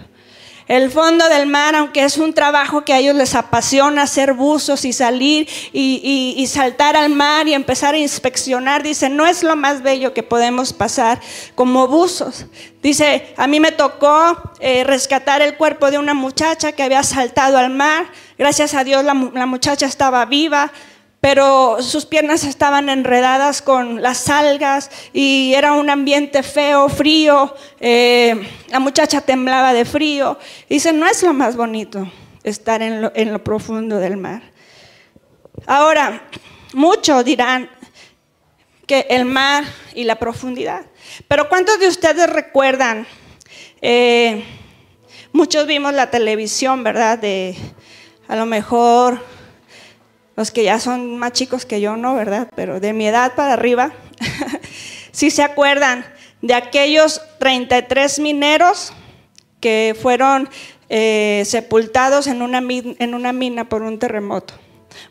El 0.70 0.92
fondo 0.92 1.28
del 1.30 1.48
mar, 1.48 1.76
aunque 1.76 2.04
es 2.04 2.20
un 2.20 2.32
trabajo 2.32 2.86
que 2.86 2.94
a 2.94 3.00
ellos 3.00 3.16
les 3.16 3.34
apasiona 3.34 4.04
hacer 4.04 4.34
buzos 4.34 4.86
y 4.86 4.94
salir 4.94 5.50
y, 5.74 6.46
saltar 6.48 6.96
al 6.96 7.10
mar 7.10 7.48
y 7.48 7.56
empezar 7.56 7.96
a 7.96 7.98
inspeccionar, 7.98 8.84
dice, 8.84 9.10
no 9.10 9.26
es 9.26 9.42
lo 9.42 9.56
más 9.56 9.82
bello 9.82 10.14
que 10.14 10.22
podemos 10.22 10.72
pasar 10.72 11.20
como 11.56 11.88
buzos. 11.88 12.46
Dice, 12.84 13.34
a 13.36 13.48
mí 13.48 13.60
me 13.60 13.72
tocó 13.72 14.38
eh, 14.60 14.84
rescatar 14.84 15.42
el 15.42 15.58
cuerpo 15.58 15.90
de 15.90 15.98
una 15.98 16.14
muchacha 16.14 16.72
que 16.72 16.84
había 16.84 17.02
saltado 17.02 17.58
al 17.58 17.72
mar. 17.72 18.06
Gracias 18.38 18.76
a 18.76 18.84
Dios 18.84 19.04
la 19.04 19.16
muchacha 19.16 19.88
estaba 19.88 20.24
viva 20.26 20.72
pero 21.22 21.82
sus 21.82 22.06
piernas 22.06 22.46
estaban 22.46 22.88
enredadas 22.88 23.62
con 23.62 24.02
las 24.02 24.30
algas 24.30 24.90
y 25.12 25.54
era 25.54 25.74
un 25.74 25.90
ambiente 25.90 26.44
feo, 26.44 26.88
frío, 26.88 27.54
eh, 27.80 28.42
la 28.70 28.80
muchacha 28.80 29.22
temblaba 29.22 29.74
de 29.74 29.84
frío. 29.84 30.38
dice, 30.70 30.94
no 30.94 31.06
es 31.08 31.22
lo 31.24 31.34
más 31.34 31.58
bonito 31.58 32.10
estar 32.44 32.82
en 32.82 33.02
lo, 33.32 33.44
profundo 33.44 33.98
del 33.98 34.16
mar. 34.16 34.42
Ahora, 35.66 36.24
muchos 36.74 37.26
dirán 37.26 37.70
que 38.88 39.06
el 39.10 39.26
mar 39.26 39.66
y 39.94 40.06
la 40.06 40.16
profundidad, 40.16 40.86
pero 41.28 41.50
¿cuántos 41.50 41.80
de 41.80 41.90
ustedes 41.90 42.30
recuerdan? 42.30 43.06
Eh, 43.82 44.44
muchos 45.34 45.68
vimos 45.68 45.94
la 45.94 46.10
televisión, 46.10 46.82
¿verdad? 46.82 47.20
De 47.20 47.56
a 48.30 48.38
lo 48.38 48.46
mejor 48.46 49.22
los 50.40 50.52
que 50.52 50.64
ya 50.64 50.80
son 50.80 51.18
más 51.18 51.34
chicos 51.34 51.66
que 51.66 51.82
yo, 51.82 51.98
no, 51.98 52.16
¿verdad? 52.16 52.48
Pero 52.56 52.80
de 52.80 52.94
mi 52.94 53.06
edad 53.06 53.36
para 53.36 53.52
arriba, 53.52 53.92
si 55.12 55.32
se 55.32 55.44
acuerdan 55.44 56.06
de 56.42 56.54
aquellos 56.54 57.22
33 57.40 58.20
mineros 58.20 58.94
que 59.60 59.98
fueron 60.02 60.48
eh, 60.88 61.44
sepultados 61.46 62.28
en 62.28 62.42
una, 62.42 62.60
en 62.60 63.16
una 63.16 63.34
mina 63.34 63.68
por 63.68 63.82
un 63.82 64.00
terremoto. 64.00 64.54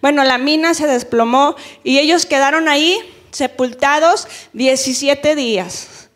Bueno, 0.00 0.24
la 0.24 0.38
mina 0.38 0.72
se 0.72 0.86
desplomó 0.86 1.56
y 1.84 1.98
ellos 1.98 2.24
quedaron 2.24 2.66
ahí 2.66 2.98
sepultados 3.30 4.28
17 4.54 5.36
días. 5.36 6.08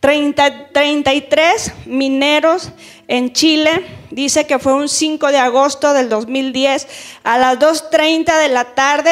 30, 0.00 0.72
33 0.72 1.72
mineros 1.86 2.72
en 3.08 3.32
Chile. 3.32 3.84
Dice 4.10 4.46
que 4.46 4.58
fue 4.58 4.74
un 4.74 4.88
5 4.88 5.28
de 5.28 5.38
agosto 5.38 5.92
del 5.92 6.08
2010 6.08 6.86
a 7.24 7.38
las 7.38 7.58
2.30 7.58 8.40
de 8.40 8.48
la 8.48 8.74
tarde. 8.74 9.10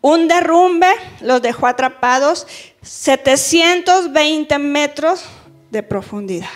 Un 0.00 0.28
derrumbe 0.28 0.88
los 1.20 1.42
dejó 1.42 1.66
atrapados 1.66 2.46
720 2.82 4.58
metros 4.58 5.24
de 5.70 5.82
profundidad. 5.82 6.48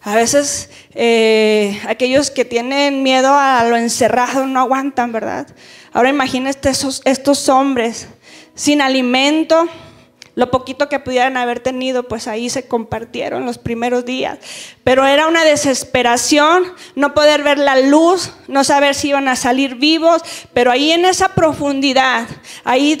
A 0.00 0.16
veces 0.16 0.70
eh, 0.94 1.80
aquellos 1.86 2.30
que 2.30 2.44
tienen 2.44 3.02
miedo 3.02 3.34
a 3.34 3.62
lo 3.64 3.76
encerrado 3.76 4.46
no 4.46 4.60
aguantan, 4.60 5.12
¿verdad? 5.12 5.46
Ahora 5.92 6.08
imagínate 6.08 6.70
esos, 6.70 7.02
estos 7.04 7.48
hombres 7.48 8.08
sin 8.54 8.80
alimento, 8.80 9.68
lo 10.34 10.50
poquito 10.50 10.88
que 10.88 10.98
pudieran 10.98 11.36
haber 11.36 11.60
tenido, 11.60 12.04
pues 12.04 12.26
ahí 12.26 12.48
se 12.48 12.66
compartieron 12.66 13.44
los 13.44 13.58
primeros 13.58 14.06
días. 14.06 14.38
Pero 14.82 15.06
era 15.06 15.26
una 15.26 15.44
desesperación 15.44 16.64
no 16.94 17.12
poder 17.12 17.42
ver 17.42 17.58
la 17.58 17.78
luz, 17.80 18.32
no 18.48 18.64
saber 18.64 18.94
si 18.94 19.08
iban 19.08 19.28
a 19.28 19.36
salir 19.36 19.74
vivos, 19.74 20.22
pero 20.54 20.70
ahí 20.70 20.90
en 20.92 21.04
esa 21.04 21.34
profundidad, 21.34 22.26
ahí 22.64 22.98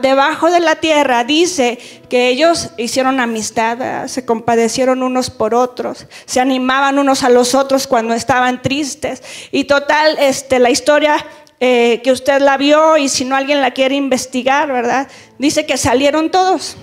debajo 0.00 0.50
de 0.50 0.60
la 0.60 0.76
tierra, 0.76 1.24
dice 1.24 1.78
que 2.08 2.28
ellos 2.28 2.70
hicieron 2.78 3.20
amistad, 3.20 4.06
se 4.08 4.24
compadecieron 4.24 5.02
unos 5.02 5.28
por 5.28 5.54
otros, 5.54 6.06
se 6.24 6.40
animaban 6.40 6.98
unos 6.98 7.22
a 7.24 7.28
los 7.28 7.54
otros 7.54 7.86
cuando 7.86 8.14
estaban 8.14 8.62
tristes. 8.62 9.22
Y 9.52 9.64
total, 9.64 10.16
este, 10.18 10.58
la 10.58 10.70
historia 10.70 11.24
eh, 11.62 12.00
que 12.02 12.10
usted 12.10 12.40
la 12.40 12.56
vio 12.56 12.96
y 12.96 13.10
si 13.10 13.26
no 13.26 13.36
alguien 13.36 13.60
la 13.60 13.72
quiere 13.72 13.94
investigar, 13.94 14.72
¿verdad? 14.72 15.08
Dice 15.38 15.66
que 15.66 15.76
salieron 15.76 16.30
todos, 16.30 16.78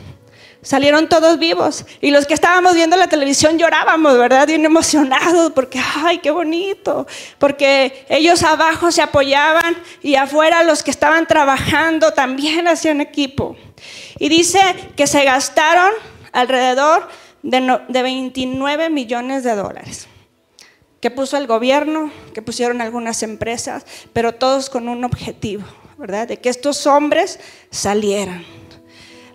salieron 0.61 1.09
todos 1.09 1.39
vivos. 1.39 1.83
Y 1.99 2.11
los 2.11 2.27
que 2.27 2.35
estábamos 2.35 2.75
viendo 2.75 2.95
la 2.95 3.07
televisión 3.07 3.57
llorábamos, 3.57 4.15
¿verdad? 4.19 4.45
Bien 4.45 4.63
emocionados 4.65 5.51
porque, 5.53 5.81
ay, 6.05 6.19
qué 6.19 6.29
bonito. 6.29 7.07
Porque 7.39 8.05
ellos 8.07 8.43
abajo 8.43 8.91
se 8.91 9.01
apoyaban 9.01 9.75
y 10.03 10.13
afuera 10.13 10.61
los 10.61 10.83
que 10.83 10.91
estaban 10.91 11.25
trabajando 11.25 12.11
también 12.11 12.67
hacían 12.67 13.01
equipo. 13.01 13.55
Y 14.19 14.29
dice 14.29 14.59
que 14.95 15.07
se 15.07 15.23
gastaron 15.23 15.91
alrededor 16.33 17.07
de, 17.41 17.79
de 17.87 18.03
29 18.03 18.91
millones 18.91 19.43
de 19.43 19.55
dólares 19.55 20.07
que 20.99 21.11
puso 21.11 21.37
el 21.37 21.47
gobierno, 21.47 22.11
que 22.33 22.41
pusieron 22.41 22.81
algunas 22.81 23.23
empresas, 23.23 23.85
pero 24.13 24.33
todos 24.33 24.69
con 24.69 24.89
un 24.89 25.03
objetivo, 25.03 25.63
¿verdad? 25.97 26.27
De 26.27 26.37
que 26.37 26.49
estos 26.49 26.87
hombres 26.87 27.39
salieran. 27.69 28.45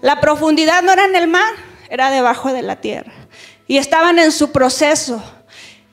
La 0.01 0.21
profundidad 0.21 0.83
no 0.83 0.93
era 0.93 1.05
en 1.05 1.15
el 1.15 1.29
mar, 1.29 1.53
era 1.89 2.11
debajo 2.11 2.53
de 2.53 2.63
la 2.63 2.81
tierra. 2.81 3.13
Y 3.69 3.79
estaban 3.79 4.19
en 4.19 4.33
su 4.33 4.51
proceso. 4.51 5.23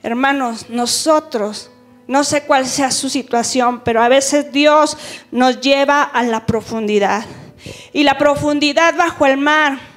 Hermanos, 0.01 0.69
nosotros, 0.69 1.69
no 2.07 2.23
sé 2.23 2.41
cuál 2.43 2.65
sea 2.65 2.89
su 2.89 3.09
situación, 3.09 3.81
pero 3.83 4.01
a 4.01 4.09
veces 4.09 4.51
Dios 4.51 4.97
nos 5.29 5.61
lleva 5.61 6.01
a 6.01 6.23
la 6.23 6.45
profundidad. 6.47 7.23
Y 7.93 8.03
la 8.03 8.17
profundidad 8.17 8.95
bajo 8.95 9.25
el 9.27 9.37
mar 9.37 9.88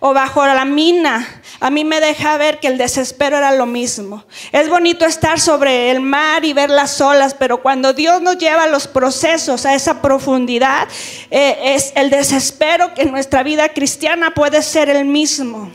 o 0.00 0.12
bajo 0.12 0.46
la 0.46 0.64
mina, 0.64 1.42
a 1.60 1.70
mí 1.70 1.84
me 1.84 2.00
deja 2.00 2.36
ver 2.36 2.60
que 2.60 2.68
el 2.68 2.78
desespero 2.78 3.38
era 3.38 3.52
lo 3.52 3.66
mismo. 3.66 4.24
Es 4.52 4.68
bonito 4.68 5.04
estar 5.04 5.40
sobre 5.40 5.90
el 5.90 6.00
mar 6.00 6.44
y 6.44 6.52
ver 6.52 6.70
las 6.70 7.00
olas, 7.00 7.34
pero 7.34 7.62
cuando 7.62 7.92
Dios 7.92 8.20
nos 8.20 8.38
lleva 8.38 8.66
los 8.66 8.86
procesos, 8.86 9.64
a 9.64 9.74
esa 9.74 10.02
profundidad, 10.02 10.88
eh, 11.30 11.74
es 11.74 11.92
el 11.94 12.10
desespero 12.10 12.92
que 12.94 13.02
en 13.02 13.10
nuestra 13.10 13.42
vida 13.42 13.70
cristiana 13.70 14.32
puede 14.32 14.62
ser 14.62 14.90
el 14.90 15.04
mismo. 15.04 15.70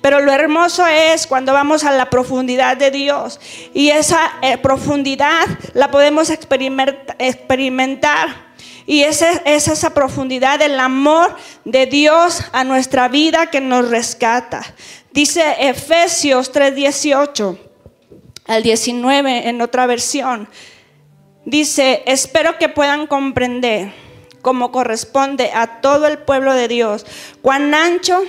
Pero 0.00 0.20
lo 0.20 0.32
hermoso 0.32 0.86
es 0.86 1.26
cuando 1.26 1.52
vamos 1.52 1.84
a 1.84 1.92
la 1.92 2.08
profundidad 2.08 2.76
de 2.76 2.90
Dios 2.90 3.40
y 3.74 3.90
esa 3.90 4.32
eh, 4.42 4.56
profundidad 4.58 5.46
la 5.74 5.90
podemos 5.90 6.30
experimentar 6.30 8.47
y 8.88 9.02
esa 9.02 9.32
es 9.44 9.68
esa 9.68 9.90
profundidad 9.90 10.58
del 10.58 10.80
amor 10.80 11.36
de 11.66 11.84
Dios 11.84 12.42
a 12.52 12.64
nuestra 12.64 13.08
vida 13.08 13.50
que 13.50 13.60
nos 13.60 13.90
rescata. 13.90 14.62
Dice 15.12 15.42
Efesios 15.60 16.50
3:18 16.52 17.58
al 18.46 18.62
19 18.62 19.50
en 19.50 19.60
otra 19.60 19.86
versión. 19.86 20.48
Dice, 21.44 22.02
espero 22.06 22.56
que 22.56 22.70
puedan 22.70 23.06
comprender 23.06 23.92
como 24.40 24.72
corresponde 24.72 25.50
a 25.52 25.82
todo 25.82 26.06
el 26.06 26.16
pueblo 26.16 26.54
de 26.54 26.68
Dios, 26.68 27.04
cuán 27.42 27.74
ancho, 27.74 28.22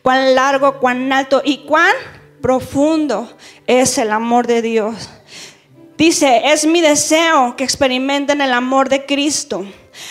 cuán 0.00 0.34
largo, 0.34 0.80
cuán 0.80 1.12
alto 1.12 1.42
y 1.44 1.58
cuán 1.66 1.92
profundo 2.40 3.36
es 3.66 3.98
el 3.98 4.12
amor 4.12 4.46
de 4.46 4.62
Dios 4.62 5.10
Dice, 5.96 6.42
es 6.46 6.66
mi 6.66 6.80
deseo 6.80 7.54
que 7.56 7.62
experimenten 7.62 8.40
el 8.40 8.52
amor 8.52 8.88
de 8.88 9.06
Cristo, 9.06 9.64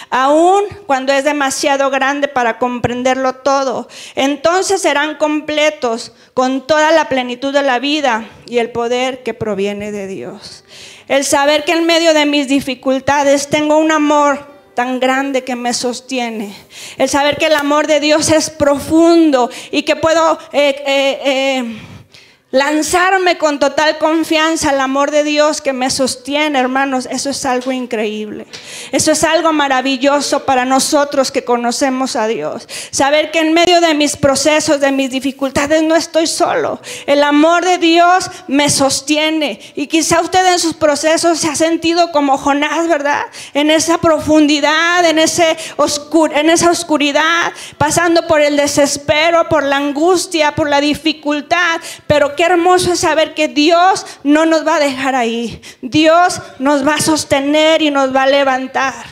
aun 0.10 0.64
cuando 0.86 1.12
es 1.12 1.26
demasiado 1.26 1.90
grande 1.90 2.30
para 2.30 2.58
comprenderlo 2.58 3.34
todo. 3.36 3.90
Entonces 4.16 4.82
serán 4.82 5.18
completos 5.18 6.14
con 6.34 6.66
toda 6.66 6.92
la 6.92 7.10
plenitud 7.10 7.52
de 7.52 7.64
la 7.64 7.80
vida 7.80 8.26
y 8.46 8.60
el 8.60 8.72
poder 8.72 9.24
que 9.24 9.34
proviene 9.34 9.92
de 9.92 10.08
Dios. 10.08 10.64
El 11.10 11.26
saber 11.26 11.66
que 11.66 11.74
en 11.74 11.86
medio 11.86 12.14
de 12.14 12.26
mis 12.26 12.48
dificultades 12.48 13.50
tengo 13.50 13.78
un 13.78 13.92
amor 13.92 14.54
tan 14.76 15.02
grande 15.02 15.44
que 15.44 15.58
me 15.58 15.74
sostiene. 15.74 16.56
El 16.98 17.10
saber 17.10 17.38
que 17.38 17.48
el 17.48 17.56
amor 17.56 17.88
de 17.88 18.00
Dios 18.00 18.32
es 18.32 18.50
profundo 18.50 19.50
y 19.70 19.84
que 19.84 19.98
puedo... 19.98 20.40
Eh, 20.54 20.84
eh, 20.86 21.20
eh, 21.26 21.80
Lanzarme 22.54 23.40
con 23.40 23.58
total 23.58 23.98
confianza 23.98 24.70
al 24.70 24.80
amor 24.80 25.10
de 25.10 25.24
Dios 25.24 25.60
que 25.60 25.74
me 25.74 25.90
sostiene, 25.90 26.60
hermanos, 26.60 27.08
eso 27.10 27.32
es 27.32 27.44
algo 27.46 27.72
increíble. 27.72 28.46
Eso 28.92 29.12
es 29.12 29.24
algo 29.24 29.52
maravilloso 29.52 30.46
para 30.46 30.64
nosotros 30.64 31.32
que 31.32 31.44
conocemos 31.44 32.16
a 32.16 32.28
Dios. 32.28 32.68
Saber 32.92 33.32
que 33.32 33.40
en 33.40 33.54
medio 33.54 33.82
de 33.82 33.96
mis 33.96 34.16
procesos, 34.16 34.80
de 34.80 34.92
mis 34.92 35.10
dificultades, 35.10 35.82
no 35.82 35.96
estoy 35.96 36.28
solo. 36.28 36.80
El 37.08 37.24
amor 37.24 37.66
de 37.66 37.80
Dios 37.80 38.30
me 38.48 38.70
sostiene. 38.70 39.60
Y 39.74 39.88
quizá 39.88 40.22
usted 40.22 40.46
en 40.46 40.60
sus 40.60 40.76
procesos 40.76 41.40
se 41.40 41.50
ha 41.50 41.56
sentido 41.56 42.12
como 42.12 42.38
Jonás, 42.38 42.88
¿verdad? 42.88 43.24
En 43.56 43.72
esa 43.72 43.98
profundidad, 43.98 45.04
en, 45.06 45.18
ese 45.18 45.58
en 46.36 46.50
esa 46.52 46.70
oscuridad, 46.70 47.52
pasando 47.80 48.28
por 48.28 48.42
el 48.42 48.58
desespero, 48.58 49.50
por 49.50 49.64
la 49.64 49.78
angustia, 49.78 50.54
por 50.54 50.70
la 50.70 50.82
dificultad. 50.82 51.82
Pero 52.06 52.36
que 52.36 52.43
hermoso 52.44 52.94
es 52.94 53.00
saber 53.00 53.34
que 53.34 53.48
Dios 53.48 54.06
no 54.24 54.46
nos 54.46 54.66
va 54.66 54.76
a 54.76 54.80
dejar 54.80 55.16
ahí. 55.16 55.62
Dios 55.82 56.42
nos 56.60 56.86
va 56.86 56.96
a 56.96 57.02
sostener 57.02 57.82
y 57.82 57.90
nos 57.90 58.16
va 58.16 58.24
a 58.24 58.28
levantar. 58.28 59.06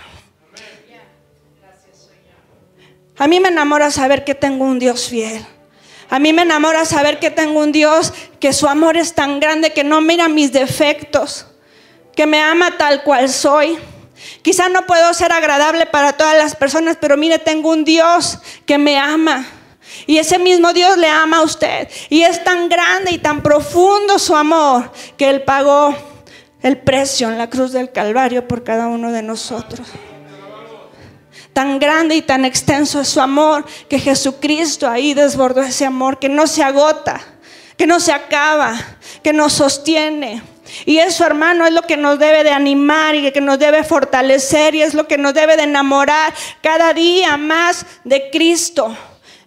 A 3.17 3.27
mí 3.27 3.39
me 3.39 3.49
enamora 3.49 3.91
saber 3.91 4.23
que 4.23 4.35
tengo 4.35 4.65
un 4.65 4.79
Dios 4.79 5.07
fiel. 5.07 5.45
A 6.09 6.19
mí 6.19 6.33
me 6.33 6.41
enamora 6.41 6.85
saber 6.85 7.19
que 7.19 7.31
tengo 7.31 7.59
un 7.59 7.71
Dios 7.71 8.13
que 8.39 8.51
su 8.51 8.67
amor 8.67 8.97
es 8.97 9.13
tan 9.13 9.39
grande 9.39 9.73
que 9.73 9.83
no 9.83 10.01
mira 10.01 10.27
mis 10.27 10.51
defectos, 10.51 11.45
que 12.15 12.25
me 12.25 12.41
ama 12.41 12.77
tal 12.77 13.03
cual 13.03 13.29
soy. 13.29 13.77
Quizá 14.41 14.69
no 14.69 14.85
puedo 14.85 15.13
ser 15.13 15.31
agradable 15.31 15.85
para 15.85 16.13
todas 16.13 16.37
las 16.37 16.55
personas, 16.55 16.97
pero 16.99 17.15
mire, 17.15 17.39
tengo 17.39 17.69
un 17.69 17.85
Dios 17.85 18.39
que 18.65 18.77
me 18.77 18.97
ama 18.97 19.45
y 20.05 20.17
ese 20.17 20.39
mismo 20.39 20.73
Dios 20.73 20.97
le 20.97 21.07
ama 21.07 21.37
a 21.37 21.41
usted. 21.43 21.87
Y 22.09 22.23
es 22.23 22.43
tan 22.43 22.69
grande 22.69 23.11
y 23.11 23.17
tan 23.17 23.41
profundo 23.41 24.19
su 24.19 24.35
amor 24.35 24.91
que 25.17 25.29
Él 25.29 25.43
pagó 25.43 25.95
el 26.61 26.77
precio 26.77 27.29
en 27.29 27.37
la 27.37 27.49
cruz 27.49 27.71
del 27.71 27.91
Calvario 27.91 28.47
por 28.47 28.63
cada 28.63 28.87
uno 28.87 29.11
de 29.11 29.21
nosotros. 29.21 29.87
Tan 31.53 31.79
grande 31.79 32.15
y 32.15 32.21
tan 32.21 32.45
extenso 32.45 33.01
es 33.01 33.09
su 33.09 33.19
amor 33.19 33.65
que 33.89 33.99
Jesucristo 33.99 34.89
ahí 34.89 35.13
desbordó 35.13 35.61
ese 35.61 35.85
amor 35.85 36.17
que 36.17 36.29
no 36.29 36.47
se 36.47 36.63
agota, 36.63 37.19
que 37.75 37.85
no 37.85 37.99
se 37.99 38.13
acaba, 38.13 38.73
que 39.21 39.33
nos 39.33 39.53
sostiene. 39.53 40.41
Y 40.85 40.99
eso, 40.99 41.25
hermano, 41.25 41.65
es 41.65 41.73
lo 41.73 41.81
que 41.81 41.97
nos 41.97 42.17
debe 42.17 42.45
de 42.45 42.51
animar 42.51 43.15
y 43.15 43.31
que 43.31 43.41
nos 43.41 43.59
debe 43.59 43.83
fortalecer 43.83 44.75
y 44.75 44.81
es 44.81 44.93
lo 44.93 45.07
que 45.07 45.17
nos 45.17 45.33
debe 45.33 45.57
de 45.57 45.63
enamorar 45.63 46.33
cada 46.61 46.93
día 46.93 47.35
más 47.35 47.85
de 48.05 48.29
Cristo 48.31 48.95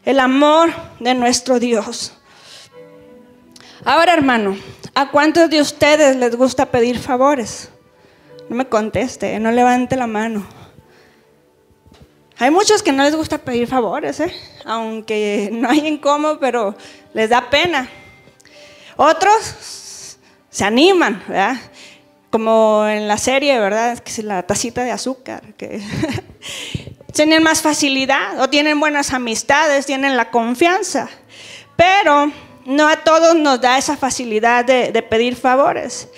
el 0.05 0.21
amor 0.21 0.71
de 1.01 1.15
nuestro 1.15 1.59
Dios. 1.59 2.15
Ahora, 3.85 4.15
hermano, 4.15 4.57
¿a 4.95 5.11
cuántos 5.11 5.51
de 5.51 5.61
ustedes 5.61 6.17
les 6.17 6.37
gusta 6.37 6.67
pedir 6.67 6.99
favores? 6.99 7.71
No 8.49 8.57
me 8.57 8.67
conteste, 8.67 9.39
no 9.41 9.51
levante 9.51 9.97
la 9.97 10.07
mano. 10.07 10.47
Hay 12.39 12.51
muchos 12.51 12.83
que 12.83 12.93
no 12.93 13.05
les 13.05 13.15
gusta 13.15 13.39
pedir 13.39 13.67
favores, 13.69 14.21
¿eh? 14.21 14.33
aunque 14.65 15.51
no 15.53 15.71
hay 15.71 15.87
en 15.87 15.99
cómo, 15.99 16.39
pero 16.39 16.75
les 17.13 17.31
da 17.31 17.49
pena. 17.49 17.89
Otros 18.97 20.19
se 20.51 20.65
animan, 20.65 21.23
¿verdad? 21.29 21.57
Como 22.31 22.87
en 22.89 23.07
la 23.07 23.19
serie, 23.19 23.59
¿verdad? 23.59 23.99
Que 23.99 24.11
es 24.11 24.25
la 24.25 24.43
tacita 24.43 24.83
de 24.83 24.91
azúcar. 24.91 25.55
Que 25.55 25.81
tienen 27.14 27.42
más 27.42 27.62
facilidad 27.62 28.40
o 28.40 28.50
tienen 28.50 28.78
buenas 28.78 29.12
amistades, 29.12 29.87
tienen 29.87 30.16
la 30.16 30.30
confianza. 30.30 31.09
Pero 31.76 32.33
no 32.66 32.88
a 32.88 32.97
todos 32.97 33.35
nos 33.37 33.61
da 33.61 33.78
esa 33.78 33.97
facilidad 33.97 34.64
de, 34.64 35.02
pedir 35.02 35.37
favores. 35.37 36.09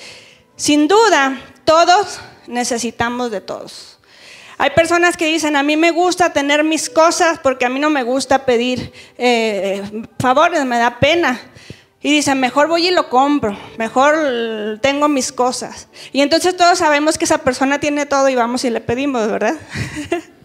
Sin 0.57 0.89
duda, 0.89 1.41
todos 1.65 2.21
necesitamos 2.47 3.31
de 3.31 3.41
todos. 3.41 3.99
Hay 4.59 4.71
personas 4.71 5.19
que 5.19 5.27
dicen, 5.27 5.55
a 5.55 5.63
mí 5.63 5.77
me 5.77 5.91
gusta 5.91 6.33
tener 6.33 6.65
mis 6.65 6.89
cosas 6.89 7.39
porque 7.39 7.67
a 7.67 7.69
mí 7.69 7.79
no 7.79 7.91
me 7.91 8.03
gusta 8.03 8.47
pedir 8.47 8.91
eh, 9.19 9.83
favores, 10.19 10.65
me 10.65 10.79
da 10.79 10.99
pena. 10.99 11.39
Y 12.01 12.11
dicen, 12.11 12.41
mejor 12.41 12.69
voy 12.69 12.87
y 12.87 12.91
lo 12.91 13.11
compro, 13.11 13.59
mejor 13.79 14.79
tengo 14.81 15.09
mis 15.09 15.33
cosas. 15.33 15.89
Y 16.13 16.21
entonces 16.21 16.57
todos 16.57 16.79
sabemos 16.79 17.19
que 17.19 17.25
esa 17.25 17.39
persona 17.39 17.81
tiene 17.81 18.07
todo 18.07 18.29
y 18.29 18.35
vamos 18.35 18.65
y 18.65 18.71
le 18.71 18.81
pedimos, 18.81 19.29
¿verdad? 19.29 19.57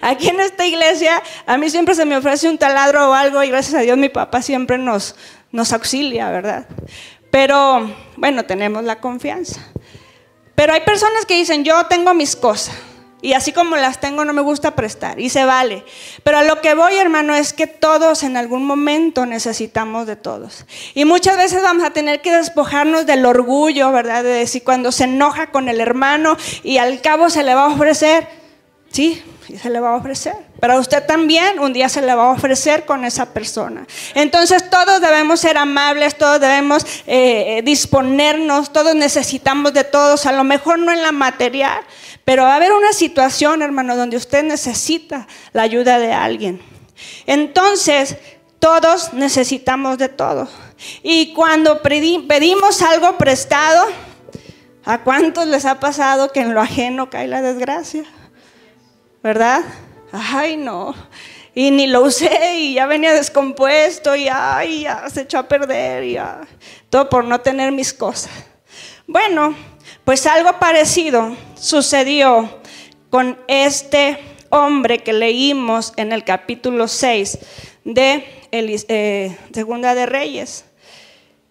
Aquí 0.00 0.28
en 0.28 0.40
esta 0.40 0.66
iglesia 0.66 1.22
a 1.46 1.56
mí 1.58 1.70
siempre 1.70 1.94
se 1.94 2.04
me 2.04 2.16
ofrece 2.16 2.48
un 2.48 2.58
taladro 2.58 3.10
o 3.10 3.14
algo 3.14 3.42
y 3.42 3.48
gracias 3.48 3.74
a 3.74 3.80
Dios 3.80 3.96
mi 3.96 4.08
papá 4.08 4.42
siempre 4.42 4.78
nos, 4.78 5.16
nos 5.52 5.72
auxilia, 5.72 6.30
¿verdad? 6.30 6.66
Pero 7.30 7.90
bueno, 8.16 8.44
tenemos 8.44 8.84
la 8.84 9.00
confianza. 9.00 9.60
Pero 10.54 10.72
hay 10.72 10.80
personas 10.80 11.24
que 11.24 11.34
dicen, 11.34 11.64
yo 11.64 11.86
tengo 11.86 12.14
mis 12.14 12.34
cosas. 12.34 12.74
Y 13.20 13.32
así 13.32 13.52
como 13.52 13.76
las 13.76 14.00
tengo, 14.00 14.24
no 14.24 14.32
me 14.32 14.42
gusta 14.42 14.76
prestar. 14.76 15.18
Y 15.18 15.28
se 15.28 15.44
vale. 15.44 15.84
Pero 16.22 16.38
a 16.38 16.42
lo 16.44 16.60
que 16.60 16.74
voy, 16.74 16.96
hermano, 16.96 17.34
es 17.34 17.52
que 17.52 17.66
todos 17.66 18.22
en 18.22 18.36
algún 18.36 18.64
momento 18.64 19.26
necesitamos 19.26 20.06
de 20.06 20.14
todos. 20.14 20.66
Y 20.94 21.04
muchas 21.04 21.36
veces 21.36 21.62
vamos 21.62 21.84
a 21.84 21.90
tener 21.90 22.20
que 22.20 22.32
despojarnos 22.32 23.06
del 23.06 23.26
orgullo, 23.26 23.90
¿verdad? 23.90 24.22
De 24.22 24.30
decir, 24.30 24.62
cuando 24.62 24.92
se 24.92 25.04
enoja 25.04 25.50
con 25.50 25.68
el 25.68 25.80
hermano 25.80 26.36
y 26.62 26.78
al 26.78 27.00
cabo 27.00 27.28
se 27.28 27.42
le 27.42 27.54
va 27.54 27.64
a 27.64 27.74
ofrecer. 27.74 28.28
Sí, 28.90 29.22
se 29.56 29.70
le 29.70 29.80
va 29.80 29.90
a 29.90 29.96
ofrecer. 29.96 30.34
Pero 30.60 30.78
usted 30.78 31.06
también 31.06 31.58
un 31.58 31.72
día 31.72 31.88
se 31.88 32.02
le 32.02 32.14
va 32.14 32.24
a 32.24 32.32
ofrecer 32.32 32.84
con 32.84 33.04
esa 33.04 33.32
persona. 33.32 33.86
Entonces 34.14 34.68
todos 34.68 35.00
debemos 35.00 35.40
ser 35.40 35.56
amables, 35.56 36.16
todos 36.18 36.40
debemos 36.40 36.84
eh, 37.06 37.62
disponernos, 37.64 38.72
todos 38.72 38.94
necesitamos 38.94 39.72
de 39.72 39.84
todos, 39.84 40.26
a 40.26 40.32
lo 40.32 40.44
mejor 40.44 40.78
no 40.78 40.92
en 40.92 41.02
la 41.02 41.12
material, 41.12 41.80
pero 42.24 42.42
va 42.42 42.52
a 42.52 42.56
haber 42.56 42.72
una 42.72 42.92
situación, 42.92 43.62
hermano, 43.62 43.96
donde 43.96 44.16
usted 44.16 44.42
necesita 44.42 45.26
la 45.52 45.62
ayuda 45.62 45.98
de 45.98 46.12
alguien. 46.12 46.60
Entonces, 47.26 48.16
todos 48.58 49.12
necesitamos 49.12 49.98
de 49.98 50.08
todo. 50.08 50.48
Y 51.02 51.32
cuando 51.32 51.80
pedimos 51.82 52.82
algo 52.82 53.16
prestado, 53.16 53.86
¿a 54.84 54.98
cuántos 55.02 55.46
les 55.46 55.64
ha 55.64 55.80
pasado 55.80 56.32
que 56.32 56.40
en 56.40 56.54
lo 56.54 56.60
ajeno 56.60 57.08
cae 57.10 57.28
la 57.28 57.40
desgracia? 57.40 58.04
¿Verdad? 59.22 59.62
Ay, 60.12 60.56
no. 60.56 60.94
Y 61.54 61.70
ni 61.70 61.86
lo 61.86 62.02
usé 62.02 62.54
y 62.56 62.74
ya 62.74 62.86
venía 62.86 63.12
descompuesto 63.12 64.14
y 64.14 64.28
ay, 64.28 64.82
ya 64.82 65.08
se 65.10 65.22
echó 65.22 65.38
a 65.38 65.48
perder 65.48 66.04
y. 66.04 66.18
Todo 66.88 67.08
por 67.08 67.24
no 67.24 67.40
tener 67.40 67.72
mis 67.72 67.92
cosas. 67.92 68.30
Bueno, 69.06 69.56
pues 70.04 70.26
algo 70.26 70.58
parecido 70.58 71.36
sucedió 71.58 72.60
con 73.10 73.38
este 73.48 74.18
hombre 74.50 74.98
que 74.98 75.12
leímos 75.12 75.92
en 75.96 76.12
el 76.12 76.24
capítulo 76.24 76.88
6 76.88 77.38
de 77.84 78.24
eh, 78.52 79.36
Segunda 79.52 79.94
de 79.94 80.06
Reyes. 80.06 80.64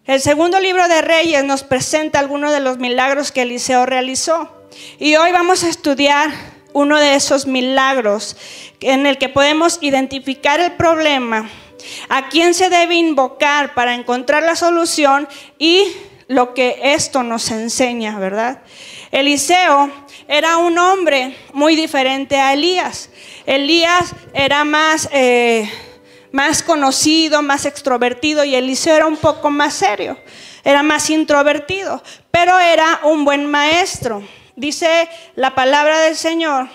El 0.06 0.22
segundo 0.22 0.60
libro 0.60 0.88
de 0.88 1.02
Reyes 1.02 1.44
nos 1.44 1.64
presenta 1.64 2.20
algunos 2.20 2.54
de 2.54 2.62
los 2.62 2.78
milagros 2.78 3.32
que 3.32 3.42
Eliseo 3.42 3.86
realizó. 3.86 4.50
Y 5.00 5.16
hoy 5.18 5.32
vamos 5.32 5.64
a 5.64 5.70
estudiar 5.70 6.32
uno 6.78 7.00
de 7.00 7.16
esos 7.16 7.48
milagros 7.48 8.38
en 8.82 9.08
el 9.08 9.18
que 9.18 9.30
podemos 9.30 9.80
identificar 9.82 10.60
el 10.60 10.74
problema, 10.74 11.50
a 12.08 12.30
quién 12.30 12.54
se 12.54 12.70
debe 12.70 12.94
invocar 12.94 13.74
para 13.74 13.96
encontrar 13.96 14.44
la 14.44 14.56
solución 14.56 15.28
y 15.58 15.88
lo 16.28 16.54
que 16.54 16.80
esto 16.84 17.24
nos 17.24 17.50
enseña, 17.50 18.20
¿verdad? 18.20 18.62
Eliseo 19.12 19.90
era 20.28 20.58
un 20.58 20.78
hombre 20.78 21.36
muy 21.52 21.76
diferente 21.76 22.36
a 22.36 22.54
Elías. 22.54 23.10
Elías 23.48 24.14
era 24.36 24.64
más, 24.64 25.10
eh, 25.12 25.68
más 26.32 26.62
conocido, 26.62 27.42
más 27.42 27.66
extrovertido 27.66 28.44
y 28.44 28.54
Eliseo 28.54 28.96
era 28.96 29.08
un 29.08 29.18
poco 29.18 29.50
más 29.50 29.74
serio, 29.74 30.16
era 30.64 30.84
más 30.84 31.10
introvertido, 31.10 32.04
pero 32.30 32.60
era 32.60 33.00
un 33.04 33.26
buen 33.26 33.48
maestro. 33.48 34.22
Dice 34.58 35.08
la 35.36 35.54
palabra 35.54 36.00
del 36.00 36.16
Señor 36.16 36.68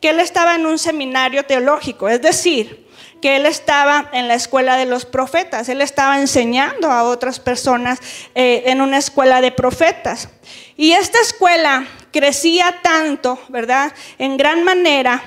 que 0.00 0.10
él 0.10 0.20
estaba 0.20 0.54
en 0.54 0.66
un 0.66 0.78
seminario 0.78 1.44
teológico, 1.44 2.08
es 2.08 2.22
decir, 2.22 2.87
que 3.20 3.36
él 3.36 3.46
estaba 3.46 4.08
en 4.12 4.28
la 4.28 4.34
escuela 4.34 4.76
de 4.76 4.86
los 4.86 5.04
profetas, 5.04 5.68
él 5.68 5.80
estaba 5.80 6.20
enseñando 6.20 6.90
a 6.90 7.04
otras 7.04 7.40
personas 7.40 8.00
eh, 8.34 8.64
en 8.66 8.80
una 8.80 8.98
escuela 8.98 9.40
de 9.40 9.52
profetas. 9.52 10.28
Y 10.76 10.92
esta 10.92 11.20
escuela 11.20 11.86
crecía 12.12 12.80
tanto, 12.82 13.38
¿verdad? 13.48 13.92
En 14.18 14.36
gran 14.36 14.64
manera 14.64 15.22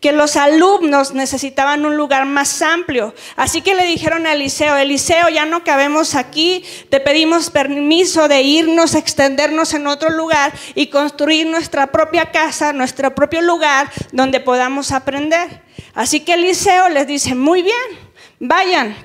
que 0.00 0.12
los 0.12 0.36
alumnos 0.36 1.12
necesitaban 1.12 1.84
un 1.84 1.96
lugar 1.96 2.26
más 2.26 2.62
amplio. 2.62 3.14
Así 3.36 3.62
que 3.62 3.74
le 3.74 3.86
dijeron 3.86 4.26
a 4.26 4.32
Eliseo, 4.32 4.76
Eliseo, 4.76 5.28
ya 5.28 5.44
no 5.44 5.64
cabemos 5.64 6.14
aquí, 6.14 6.64
te 6.90 7.00
pedimos 7.00 7.50
permiso 7.50 8.28
de 8.28 8.42
irnos, 8.42 8.94
extendernos 8.94 9.74
en 9.74 9.86
otro 9.86 10.10
lugar 10.10 10.52
y 10.74 10.88
construir 10.88 11.46
nuestra 11.46 11.88
propia 11.88 12.30
casa, 12.30 12.72
nuestro 12.72 13.14
propio 13.14 13.40
lugar 13.40 13.90
donde 14.12 14.40
podamos 14.40 14.92
aprender. 14.92 15.67
Así 15.94 16.20
que 16.20 16.34
Eliseo 16.34 16.88
les 16.88 17.06
dice, 17.06 17.34
muy 17.34 17.62
bien, 17.62 17.74
vayan. 18.40 18.96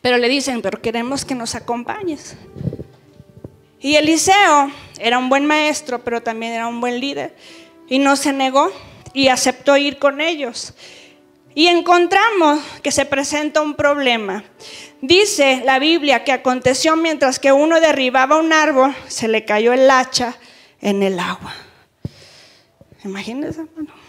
Pero 0.00 0.18
le 0.18 0.28
dicen, 0.28 0.62
pero 0.62 0.80
queremos 0.80 1.24
que 1.24 1.34
nos 1.34 1.54
acompañes. 1.54 2.36
Y 3.80 3.96
Eliseo 3.96 4.70
era 4.98 5.18
un 5.18 5.28
buen 5.28 5.44
maestro, 5.46 6.02
pero 6.04 6.22
también 6.22 6.52
era 6.52 6.68
un 6.68 6.80
buen 6.80 7.00
líder. 7.00 7.36
Y 7.88 7.98
no 7.98 8.16
se 8.16 8.32
negó 8.32 8.70
y 9.12 9.28
aceptó 9.28 9.76
ir 9.76 9.98
con 9.98 10.20
ellos. 10.20 10.74
Y 11.54 11.66
encontramos 11.66 12.60
que 12.82 12.92
se 12.92 13.04
presenta 13.04 13.60
un 13.60 13.74
problema. 13.74 14.44
Dice 15.00 15.62
la 15.64 15.78
Biblia 15.78 16.24
que 16.24 16.32
aconteció 16.32 16.96
mientras 16.96 17.38
que 17.38 17.52
uno 17.52 17.80
derribaba 17.80 18.38
un 18.38 18.52
árbol, 18.52 18.94
se 19.08 19.28
le 19.28 19.44
cayó 19.44 19.72
el 19.72 19.90
hacha 19.90 20.36
en 20.80 21.02
el 21.02 21.18
agua. 21.18 21.52
Imagínense, 23.04 23.60
hermano. 23.60 24.01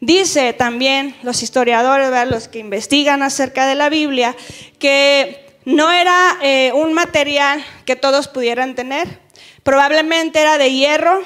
Dice 0.00 0.52
también 0.52 1.16
los 1.22 1.42
historiadores, 1.42 2.10
los 2.28 2.46
que 2.46 2.60
investigan 2.60 3.22
acerca 3.22 3.66
de 3.66 3.74
la 3.74 3.88
Biblia, 3.88 4.36
que 4.78 5.44
no 5.64 5.90
era 5.90 6.38
eh, 6.40 6.70
un 6.72 6.92
material 6.92 7.64
que 7.84 7.96
todos 7.96 8.28
pudieran 8.28 8.76
tener. 8.76 9.20
Probablemente 9.64 10.40
era 10.40 10.56
de 10.56 10.72
hierro, 10.72 11.22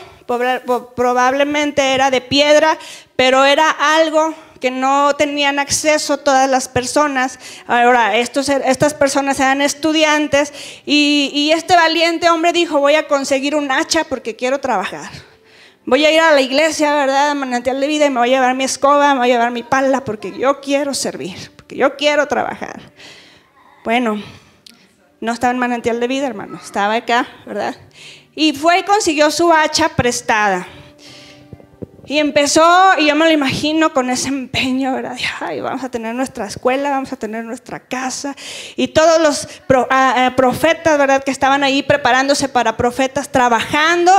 probablemente 0.97 1.93
era 1.93 2.11
de 2.11 2.23
piedra, 2.23 2.79
pero 3.15 3.45
era 3.45 3.69
algo 3.71 4.35
que 4.59 4.71
no 4.71 5.15
tenían 5.17 5.59
acceso 5.59 6.17
todas 6.17 6.49
las 6.49 6.67
personas. 6.67 7.39
Ahora, 7.67 8.17
estos, 8.17 8.49
estas 8.49 8.95
personas 8.95 9.39
eran 9.39 9.61
estudiantes 9.61 10.51
y 10.87 11.51
este 11.55 11.77
valiente 11.77 12.31
hombre 12.31 12.53
dijo, 12.53 12.81
voy 12.81 12.95
a 12.95 13.07
conseguir 13.07 13.55
un 13.55 13.71
hacha 13.71 14.05
porque 14.05 14.35
quiero 14.35 14.61
trabajar. 14.61 15.32
Voy 15.85 16.05
a 16.05 16.13
ir 16.13 16.21
a 16.21 16.33
la 16.33 16.41
iglesia, 16.41 16.95
¿verdad? 16.95 17.35
Manantial 17.35 17.81
de 17.81 17.87
vida 17.89 18.07
y 18.07 18.11
me 18.11 18.21
voy 18.21 18.29
a 18.33 18.37
llevar 18.37 18.55
mi 18.55 18.63
escoba, 18.63 19.15
me 19.15 19.21
voy 19.21 19.31
a 19.31 19.35
llevar 19.35 19.51
mi 19.51 19.65
pala 19.65 20.05
porque 20.05 20.33
yo 20.39 20.61
quiero 20.61 20.95
servir, 20.95 21.51
porque 21.57 21.77
yo 21.77 21.97
quiero 21.97 22.27
trabajar. 22.27 22.81
Bueno, 23.85 24.23
no 25.21 25.33
estaba 25.33 25.53
en 25.53 25.59
manantial 25.59 25.99
de 25.99 26.07
vida, 26.07 26.29
hermano, 26.29 26.61
estaba 26.63 26.95
acá, 26.95 27.27
¿verdad? 27.47 27.75
Y 28.35 28.53
fue 28.53 28.79
y 28.79 28.83
consiguió 28.85 29.31
su 29.33 29.53
hacha 29.53 29.89
prestada. 29.89 30.67
Y 32.05 32.19
empezó, 32.19 32.65
y 32.99 33.07
yo 33.07 33.17
me 33.17 33.25
lo 33.27 33.31
imagino 33.31 33.93
con 33.93 34.11
ese 34.11 34.29
empeño, 34.29 34.93
¿verdad? 34.93 35.17
Ay, 35.41 35.61
vamos 35.61 35.83
a 35.83 35.91
tener 35.91 36.15
nuestra 36.15 36.47
escuela, 36.47 36.91
vamos 36.91 37.13
a 37.13 37.17
tener 37.17 37.45
nuestra 37.45 37.81
casa. 37.81 38.37
Y 38.77 38.89
todos 38.89 39.21
los 39.21 39.49
ah, 39.91 40.15
ah, 40.27 40.33
profetas, 40.37 40.99
¿verdad? 40.99 41.25
Que 41.25 41.31
estaban 41.31 41.65
ahí 41.65 41.83
preparándose 41.83 42.49
para 42.49 42.77
profetas, 42.77 43.31
trabajando, 43.31 44.13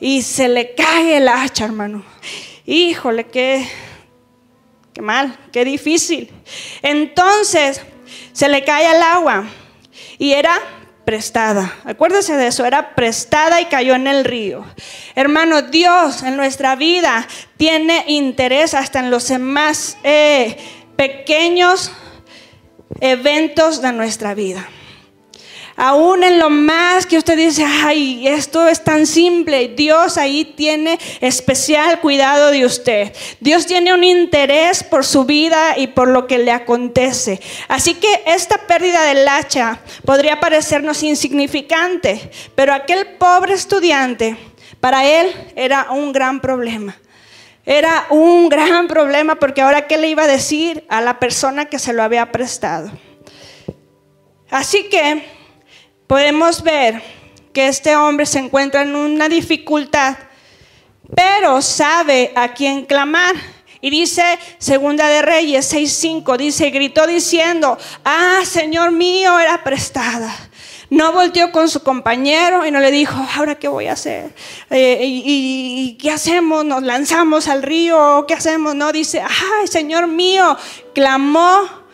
y 0.00 0.22
se 0.22 0.48
le 0.48 0.74
cae 0.74 1.18
el 1.18 1.28
hacha, 1.28 1.64
hermano. 1.64 2.04
Híjole, 2.64 3.26
qué, 3.26 3.66
qué 4.92 5.02
mal, 5.02 5.38
qué 5.52 5.64
difícil. 5.64 6.30
Entonces, 6.82 7.80
se 8.32 8.48
le 8.48 8.64
cae 8.64 8.86
al 8.86 9.02
agua 9.02 9.44
y 10.18 10.32
era 10.32 10.52
prestada. 11.04 11.72
Acuérdese 11.84 12.36
de 12.36 12.48
eso, 12.48 12.64
era 12.64 12.94
prestada 12.94 13.60
y 13.60 13.66
cayó 13.66 13.94
en 13.94 14.08
el 14.08 14.24
río. 14.24 14.64
Hermano, 15.14 15.62
Dios 15.62 16.22
en 16.22 16.36
nuestra 16.36 16.74
vida 16.76 17.26
tiene 17.56 18.04
interés 18.08 18.74
hasta 18.74 18.98
en 18.98 19.10
los 19.10 19.30
más 19.38 19.96
eh, 20.02 20.56
pequeños 20.96 21.92
eventos 23.00 23.80
de 23.80 23.92
nuestra 23.92 24.34
vida. 24.34 24.68
Aún 25.76 26.24
en 26.24 26.38
lo 26.38 26.48
más 26.48 27.04
que 27.04 27.18
usted 27.18 27.36
dice, 27.36 27.62
ay, 27.62 28.26
esto 28.26 28.66
es 28.66 28.82
tan 28.82 29.06
simple, 29.06 29.68
Dios 29.68 30.16
ahí 30.16 30.44
tiene 30.56 30.98
especial 31.20 32.00
cuidado 32.00 32.50
de 32.50 32.64
usted. 32.64 33.12
Dios 33.40 33.66
tiene 33.66 33.92
un 33.92 34.02
interés 34.02 34.82
por 34.82 35.04
su 35.04 35.26
vida 35.26 35.76
y 35.76 35.88
por 35.88 36.08
lo 36.08 36.26
que 36.26 36.38
le 36.38 36.50
acontece. 36.50 37.40
Así 37.68 37.92
que 37.94 38.22
esta 38.26 38.56
pérdida 38.66 39.04
del 39.04 39.28
hacha 39.28 39.80
podría 40.06 40.40
parecernos 40.40 41.02
insignificante, 41.02 42.30
pero 42.54 42.72
aquel 42.72 43.06
pobre 43.18 43.52
estudiante, 43.52 44.36
para 44.80 45.06
él 45.06 45.30
era 45.56 45.90
un 45.90 46.10
gran 46.12 46.40
problema. 46.40 46.96
Era 47.66 48.06
un 48.10 48.48
gran 48.48 48.86
problema 48.88 49.34
porque 49.34 49.60
ahora 49.60 49.86
qué 49.86 49.98
le 49.98 50.08
iba 50.08 50.22
a 50.22 50.28
decir 50.28 50.84
a 50.88 51.02
la 51.02 51.18
persona 51.18 51.66
que 51.66 51.78
se 51.78 51.92
lo 51.92 52.02
había 52.02 52.32
prestado. 52.32 52.90
Así 54.48 54.84
que 54.84 55.35
podemos 56.06 56.62
ver 56.62 57.02
que 57.52 57.68
este 57.68 57.96
hombre 57.96 58.26
se 58.26 58.38
encuentra 58.38 58.82
en 58.82 58.94
una 58.94 59.28
dificultad, 59.28 60.16
pero 61.14 61.62
sabe 61.62 62.32
a 62.34 62.52
quién 62.52 62.84
clamar. 62.84 63.34
Y 63.80 63.90
dice 63.90 64.38
Segunda 64.58 65.08
de 65.08 65.22
Reyes 65.22 65.72
6:5, 65.72 66.36
dice, 66.36 66.70
gritó 66.70 67.06
diciendo, 67.06 67.78
"Ah, 68.04 68.40
Señor 68.44 68.90
mío, 68.90 69.38
era 69.38 69.62
prestada." 69.62 70.34
No 70.88 71.12
volteó 71.12 71.50
con 71.50 71.68
su 71.68 71.82
compañero 71.82 72.64
y 72.64 72.70
no 72.70 72.78
le 72.78 72.92
dijo, 72.92 73.14
ahora 73.34 73.56
qué 73.56 73.66
voy 73.66 73.86
a 73.86 73.94
hacer. 73.94 74.32
Eh, 74.70 74.98
y, 75.02 75.98
qué 76.00 76.12
hacemos? 76.12 76.64
¿Nos 76.64 76.82
lanzamos 76.84 77.48
al 77.48 77.64
río? 77.64 78.24
¿Qué 78.28 78.34
hacemos? 78.34 78.76
No, 78.76 78.92
dice, 78.92 79.20
ay, 79.20 79.66
Señor 79.66 80.06
mío, 80.06 80.56
clamó 80.94 81.85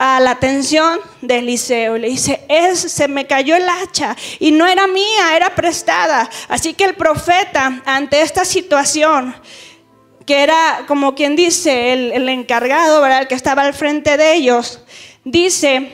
a 0.00 0.18
la 0.18 0.30
atención 0.30 0.98
de 1.20 1.40
Eliseo. 1.40 1.98
Le 1.98 2.08
dice, 2.08 2.40
es, 2.48 2.80
se 2.80 3.06
me 3.06 3.26
cayó 3.26 3.54
el 3.54 3.68
hacha 3.68 4.16
y 4.38 4.50
no 4.50 4.66
era 4.66 4.86
mía, 4.86 5.36
era 5.36 5.54
prestada. 5.54 6.28
Así 6.48 6.72
que 6.72 6.84
el 6.84 6.94
profeta, 6.94 7.82
ante 7.84 8.22
esta 8.22 8.46
situación, 8.46 9.36
que 10.24 10.42
era 10.42 10.84
como 10.88 11.14
quien 11.14 11.36
dice, 11.36 11.92
el, 11.92 12.12
el 12.12 12.28
encargado, 12.30 13.02
¿verdad? 13.02 13.20
el 13.20 13.28
que 13.28 13.34
estaba 13.34 13.60
al 13.60 13.74
frente 13.74 14.16
de 14.16 14.36
ellos, 14.36 14.80
dice, 15.22 15.90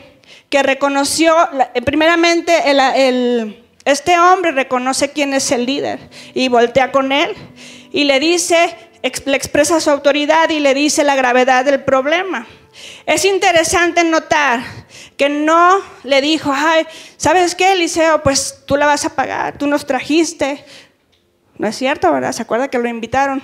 que 0.51 0.63
reconoció, 0.63 1.35
eh, 1.75 1.83
primeramente 1.83 2.53
este 3.85 4.19
hombre 4.21 4.53
reconoce 4.53 5.11
quién 5.11 5.35
es 5.35 5.51
el 5.51 5.67
líder 5.67 5.99
y 6.33 6.47
voltea 6.47 6.93
con 6.93 7.11
él 7.11 7.35
y 7.93 8.05
le 8.05 8.21
dice, 8.21 8.73
le 9.25 9.37
expresa 9.37 9.81
su 9.81 9.91
autoridad 9.91 10.49
y 10.51 10.61
le 10.61 10.75
dice 10.75 11.03
la 11.03 11.17
gravedad 11.17 11.65
del 11.65 11.83
problema. 11.83 12.47
Es 13.07 13.25
interesante 13.25 14.05
notar 14.05 14.61
que 15.17 15.29
no 15.29 15.81
le 16.05 16.21
dijo, 16.21 16.53
ay, 16.55 16.87
¿sabes 17.17 17.55
qué, 17.55 17.73
Eliseo? 17.73 18.23
Pues 18.23 18.63
tú 18.67 18.77
la 18.77 18.87
vas 18.87 19.05
a 19.05 19.15
pagar, 19.15 19.59
tú 19.59 19.67
nos 19.67 19.87
trajiste. 19.87 20.65
No 21.59 21.69
es 21.69 21.77
cierto, 21.77 22.13
¿verdad? 22.13 22.33
¿Se 22.33 22.43
acuerda 22.43 22.69
que 22.69 22.79
lo 22.79 22.89
invitaron? 22.89 23.43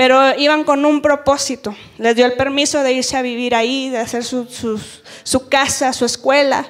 pero 0.00 0.34
iban 0.38 0.64
con 0.64 0.86
un 0.86 1.02
propósito. 1.02 1.76
Les 1.98 2.16
dio 2.16 2.24
el 2.24 2.32
permiso 2.32 2.82
de 2.82 2.94
irse 2.94 3.18
a 3.18 3.20
vivir 3.20 3.54
ahí, 3.54 3.90
de 3.90 3.98
hacer 3.98 4.24
su, 4.24 4.48
casa, 5.50 5.92
su 5.92 6.06
escuela. 6.06 6.64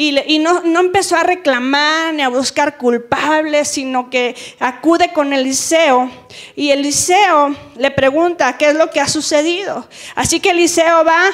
Y, 0.00 0.38
no, 0.38 0.62
empezó 0.78 1.16
a 1.16 1.24
reclamar 1.24 2.14
ni 2.14 2.22
a 2.22 2.28
buscar 2.28 2.78
culpables, 2.78 3.66
sino 3.66 4.10
que 4.10 4.36
acude 4.60 5.12
con 5.12 5.32
Eliseo. 5.32 6.08
Y 6.54 6.70
Eliseo 6.70 7.56
le 7.76 7.90
pregunta 7.90 8.56
qué 8.56 8.66
es 8.66 8.76
lo 8.76 8.90
que 8.90 9.00
ha 9.00 9.08
sucedido. 9.08 9.88
Así 10.14 10.38
que 10.38 10.50
Eliseo 10.50 11.04
va 11.04 11.24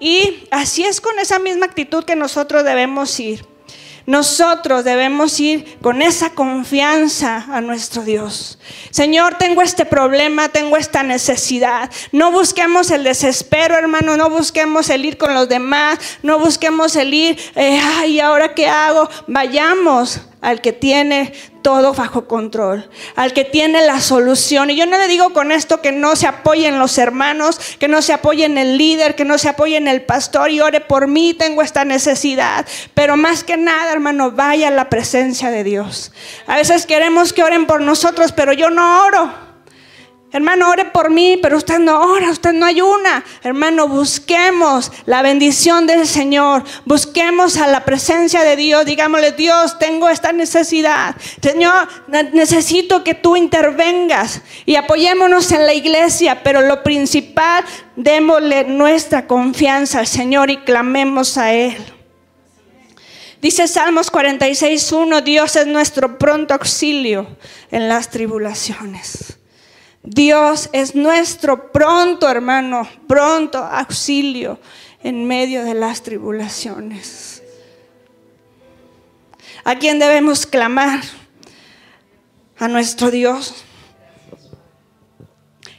y 0.00 0.46
así 0.50 0.86
es 0.86 1.02
con 1.02 1.18
esa 1.18 1.38
misma 1.38 1.66
actitud 1.66 2.02
que 2.04 2.16
nosotros 2.16 2.64
debemos 2.64 3.20
ir. 3.20 3.44
Nosotros 4.06 4.84
debemos 4.84 5.40
ir 5.40 5.78
con 5.80 6.02
esa 6.02 6.30
confianza 6.30 7.46
a 7.50 7.60
nuestro 7.60 8.02
Dios. 8.02 8.58
Señor, 8.90 9.36
tengo 9.38 9.62
este 9.62 9.86
problema, 9.86 10.50
tengo 10.50 10.76
esta 10.76 11.02
necesidad. 11.02 11.90
No 12.12 12.30
busquemos 12.30 12.90
el 12.90 13.02
desespero, 13.04 13.76
hermano, 13.76 14.16
no 14.16 14.28
busquemos 14.28 14.90
el 14.90 15.06
ir 15.06 15.16
con 15.16 15.32
los 15.32 15.48
demás, 15.48 15.98
no 16.22 16.38
busquemos 16.38 16.96
el 16.96 17.14
ir, 17.14 17.38
eh, 17.54 17.80
ay, 17.82 18.20
¿ahora 18.20 18.54
qué 18.54 18.66
hago? 18.68 19.08
Vayamos 19.26 20.20
al 20.44 20.60
que 20.60 20.74
tiene 20.74 21.32
todo 21.62 21.94
bajo 21.94 22.28
control, 22.28 22.90
al 23.16 23.32
que 23.32 23.44
tiene 23.44 23.86
la 23.86 23.98
solución. 23.98 24.68
Y 24.68 24.76
yo 24.76 24.84
no 24.84 24.98
le 24.98 25.08
digo 25.08 25.32
con 25.32 25.50
esto 25.50 25.80
que 25.80 25.90
no 25.90 26.16
se 26.16 26.26
apoyen 26.26 26.78
los 26.78 26.98
hermanos, 26.98 27.58
que 27.78 27.88
no 27.88 28.02
se 28.02 28.12
apoyen 28.12 28.58
el 28.58 28.76
líder, 28.76 29.14
que 29.14 29.24
no 29.24 29.38
se 29.38 29.48
apoyen 29.48 29.88
el 29.88 30.02
pastor 30.02 30.50
y 30.50 30.60
ore 30.60 30.82
por 30.82 31.06
mí, 31.06 31.32
tengo 31.32 31.62
esta 31.62 31.86
necesidad. 31.86 32.66
Pero 32.92 33.16
más 33.16 33.42
que 33.42 33.56
nada, 33.56 33.90
hermano, 33.90 34.32
vaya 34.32 34.68
a 34.68 34.70
la 34.70 34.90
presencia 34.90 35.50
de 35.50 35.64
Dios. 35.64 36.12
A 36.46 36.56
veces 36.56 36.84
queremos 36.84 37.32
que 37.32 37.42
oren 37.42 37.66
por 37.66 37.80
nosotros, 37.80 38.32
pero 38.32 38.52
yo 38.52 38.68
no 38.68 39.06
oro. 39.06 39.43
Hermano, 40.34 40.68
ore 40.68 40.86
por 40.86 41.10
mí, 41.10 41.38
pero 41.40 41.56
usted 41.56 41.78
no 41.78 42.10
ora, 42.10 42.28
usted 42.30 42.52
no 42.52 42.66
ayuna. 42.66 43.24
Hermano, 43.44 43.86
busquemos 43.86 44.90
la 45.06 45.22
bendición 45.22 45.86
del 45.86 46.08
Señor. 46.08 46.64
Busquemos 46.84 47.56
a 47.56 47.68
la 47.68 47.84
presencia 47.84 48.42
de 48.42 48.56
Dios. 48.56 48.84
Digámosle, 48.84 49.30
Dios, 49.30 49.78
tengo 49.78 50.08
esta 50.08 50.32
necesidad. 50.32 51.14
Señor, 51.40 51.86
necesito 52.32 53.04
que 53.04 53.14
tú 53.14 53.36
intervengas 53.36 54.42
y 54.66 54.74
apoyémonos 54.74 55.52
en 55.52 55.66
la 55.66 55.72
iglesia, 55.72 56.42
pero 56.42 56.62
lo 56.62 56.82
principal, 56.82 57.64
démosle 57.94 58.64
nuestra 58.64 59.28
confianza 59.28 60.00
al 60.00 60.08
Señor 60.08 60.50
y 60.50 60.56
clamemos 60.56 61.38
a 61.38 61.52
Él. 61.52 61.76
Dice 63.40 63.68
Salmos 63.68 64.10
46.1, 64.10 65.22
Dios 65.22 65.54
es 65.54 65.68
nuestro 65.68 66.18
pronto 66.18 66.54
auxilio 66.54 67.28
en 67.70 67.88
las 67.88 68.10
tribulaciones. 68.10 69.38
Dios 70.04 70.68
es 70.74 70.94
nuestro 70.94 71.72
pronto, 71.72 72.28
hermano, 72.28 72.86
pronto 73.08 73.58
auxilio 73.58 74.60
en 75.02 75.26
medio 75.26 75.64
de 75.64 75.72
las 75.72 76.02
tribulaciones. 76.02 77.42
¿A 79.64 79.76
quién 79.76 79.98
debemos 79.98 80.44
clamar? 80.44 81.00
A 82.58 82.68
nuestro 82.68 83.10
Dios. 83.10 83.64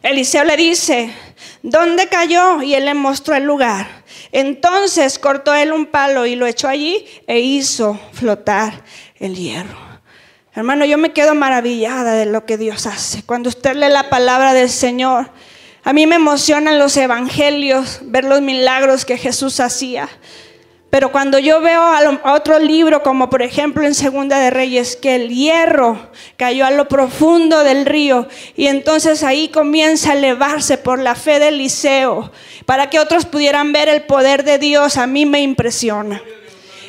Eliseo 0.02 0.44
le 0.44 0.58
dice, 0.58 1.14
¿dónde 1.62 2.08
cayó? 2.08 2.64
Y 2.64 2.74
él 2.74 2.86
le 2.86 2.96
mostró 2.96 3.36
el 3.36 3.44
lugar. 3.44 3.88
Entonces 4.32 5.20
cortó 5.20 5.54
él 5.54 5.72
un 5.72 5.86
palo 5.86 6.26
y 6.26 6.36
lo 6.36 6.48
echó 6.48 6.68
allí 6.68 7.06
e 7.28 7.40
hizo 7.42 8.00
flotar 8.14 8.84
el 9.20 9.36
hierro. 9.36 9.85
Hermano, 10.56 10.86
yo 10.86 10.98
me 10.98 11.12
quedo 11.12 11.36
maravillada 11.36 12.14
de 12.14 12.26
lo 12.26 12.46
que 12.46 12.58
Dios 12.58 12.86
hace. 12.86 13.24
Cuando 13.24 13.50
usted 13.50 13.76
lee 13.76 13.90
la 13.90 14.10
palabra 14.10 14.54
del 14.54 14.70
Señor, 14.70 15.30
a 15.84 15.92
mí 15.92 16.08
me 16.08 16.16
emocionan 16.16 16.80
los 16.80 16.96
evangelios, 16.96 18.00
ver 18.04 18.24
los 18.24 18.42
milagros 18.42 19.04
que 19.04 19.18
Jesús 19.18 19.60
hacía. 19.60 20.08
Pero 20.90 21.12
cuando 21.12 21.40
yo 21.40 21.60
veo 21.60 21.82
a, 21.82 22.34
otro 22.34 22.58
libro, 22.58 23.04
como 23.04 23.30
por 23.30 23.42
ejemplo 23.42 23.84
en 23.84 23.94
Segunda 23.94 24.40
de 24.40 24.50
Reyes, 24.50 24.96
que 24.96 25.16
el 25.16 25.28
hierro 25.28 26.10
cayó 26.38 26.66
a 26.66 26.72
lo 26.72 26.88
profundo 26.88 27.66
del 27.66 27.86
río 27.86 28.30
y 28.56 28.68
entonces 28.68 29.24
ahí 29.24 29.50
comienza 29.50 30.12
a 30.12 30.16
elevarse 30.16 30.78
por 30.78 31.00
la 31.00 31.16
fe 31.16 31.38
de 31.38 31.50
Eliseo, 31.50 32.32
para 32.66 32.90
que 32.90 33.02
otros 33.02 33.26
pudieran 33.26 33.74
ver 33.74 33.90
el 33.90 34.04
poder 34.04 34.46
de 34.46 34.58
Dios, 34.58 34.96
a 34.96 35.06
mí 35.06 35.26
me 35.26 35.42
impresiona. 35.42 36.22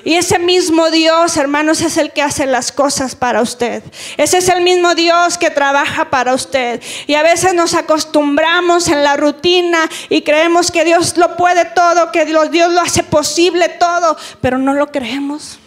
Y 0.06 0.14
ese 0.14 0.38
mismo 0.38 0.88
Dios, 0.92 1.36
hermanos, 1.36 1.80
es 1.80 1.96
el 1.96 2.12
que 2.12 2.22
hace 2.22 2.46
las 2.46 2.70
cosas 2.70 3.16
para 3.16 3.42
usted. 3.42 3.82
Ese 4.16 4.38
es 4.38 4.48
el 4.48 4.62
mismo 4.62 4.94
Dios 4.94 5.36
que 5.36 5.50
trabaja 5.50 6.10
para 6.10 6.32
usted. 6.32 6.80
Y 7.08 7.14
a 7.14 7.24
veces 7.24 7.54
nos 7.54 7.74
acostumbramos 7.74 8.86
en 8.86 9.02
la 9.02 9.16
rutina 9.16 9.90
y 10.08 10.22
creemos 10.22 10.70
que 10.70 10.84
Dios 10.84 11.16
lo 11.16 11.36
puede 11.36 11.64
todo, 11.64 12.12
que 12.12 12.24
Dios 12.24 12.72
lo 12.72 12.80
hace 12.80 13.02
posible 13.02 13.68
todo, 13.68 14.16
pero 14.40 14.58
no 14.58 14.74
lo 14.74 14.92
creemos. 14.92 15.58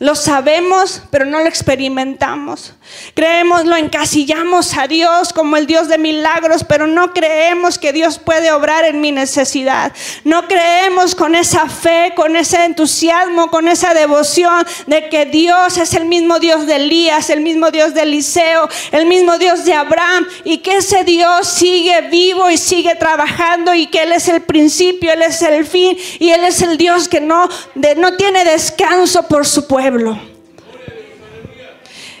Lo 0.00 0.14
sabemos, 0.14 1.02
pero 1.10 1.24
no 1.24 1.40
lo 1.40 1.46
experimentamos. 1.46 2.72
Creemos, 3.14 3.64
lo 3.64 3.74
encasillamos 3.74 4.76
a 4.76 4.86
Dios 4.86 5.32
como 5.32 5.56
el 5.56 5.66
Dios 5.66 5.88
de 5.88 5.98
milagros, 5.98 6.62
pero 6.62 6.86
no 6.86 7.12
creemos 7.12 7.78
que 7.78 7.92
Dios 7.92 8.20
puede 8.20 8.52
obrar 8.52 8.84
en 8.84 9.00
mi 9.00 9.10
necesidad. 9.10 9.92
No 10.22 10.46
creemos 10.46 11.16
con 11.16 11.34
esa 11.34 11.68
fe, 11.68 12.12
con 12.14 12.36
ese 12.36 12.64
entusiasmo, 12.64 13.50
con 13.50 13.66
esa 13.66 13.92
devoción 13.92 14.64
de 14.86 15.08
que 15.08 15.26
Dios 15.26 15.76
es 15.78 15.92
el 15.94 16.04
mismo 16.04 16.38
Dios 16.38 16.68
de 16.68 16.76
Elías, 16.76 17.28
el 17.28 17.40
mismo 17.40 17.72
Dios 17.72 17.92
de 17.92 18.02
Eliseo, 18.02 18.68
el 18.92 19.06
mismo 19.06 19.36
Dios 19.36 19.64
de 19.64 19.74
Abraham 19.74 20.28
y 20.44 20.58
que 20.58 20.76
ese 20.76 21.02
Dios 21.02 21.48
sigue 21.48 22.02
vivo 22.02 22.48
y 22.50 22.56
sigue 22.56 22.94
trabajando 22.94 23.74
y 23.74 23.88
que 23.88 24.04
Él 24.04 24.12
es 24.12 24.28
el 24.28 24.42
principio, 24.42 25.12
Él 25.12 25.22
es 25.22 25.42
el 25.42 25.66
fin 25.66 25.98
y 26.20 26.30
Él 26.30 26.44
es 26.44 26.62
el 26.62 26.78
Dios 26.78 27.08
que 27.08 27.20
no, 27.20 27.48
no 27.96 28.16
tiene 28.16 28.44
descanso 28.44 29.24
por 29.24 29.44
su 29.44 29.66
pueblo. 29.66 29.87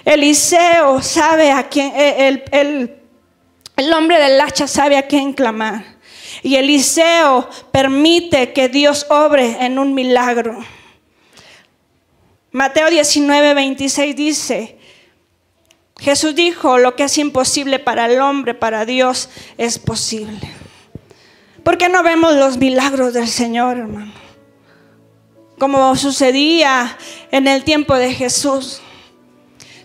Eliseo 0.04 1.02
sabe 1.02 1.50
a 1.50 1.68
quién, 1.68 1.92
eh, 1.94 2.28
el, 2.28 2.44
el, 2.50 2.96
el 3.76 3.92
hombre 3.92 4.18
del 4.18 4.40
hacha 4.40 4.66
sabe 4.66 4.96
a 4.96 5.06
quién 5.06 5.32
clamar. 5.32 5.98
Y 6.42 6.56
Eliseo 6.56 7.48
permite 7.72 8.52
que 8.52 8.68
Dios 8.68 9.06
obre 9.10 9.64
en 9.64 9.78
un 9.78 9.94
milagro. 9.94 10.58
Mateo 12.52 12.88
19, 12.88 13.54
26 13.54 14.16
dice, 14.16 14.78
Jesús 15.98 16.34
dijo, 16.34 16.78
lo 16.78 16.96
que 16.96 17.04
es 17.04 17.18
imposible 17.18 17.78
para 17.78 18.06
el 18.06 18.20
hombre, 18.20 18.54
para 18.54 18.84
Dios 18.84 19.28
es 19.58 19.78
posible. 19.78 20.40
¿Por 21.64 21.76
qué 21.76 21.88
no 21.88 22.02
vemos 22.02 22.34
los 22.34 22.56
milagros 22.56 23.12
del 23.12 23.28
Señor, 23.28 23.78
hermano? 23.78 24.12
Como 25.58 25.96
sucedía 25.96 26.96
en 27.30 27.48
el 27.48 27.64
tiempo 27.64 27.94
de 27.94 28.14
Jesús. 28.14 28.80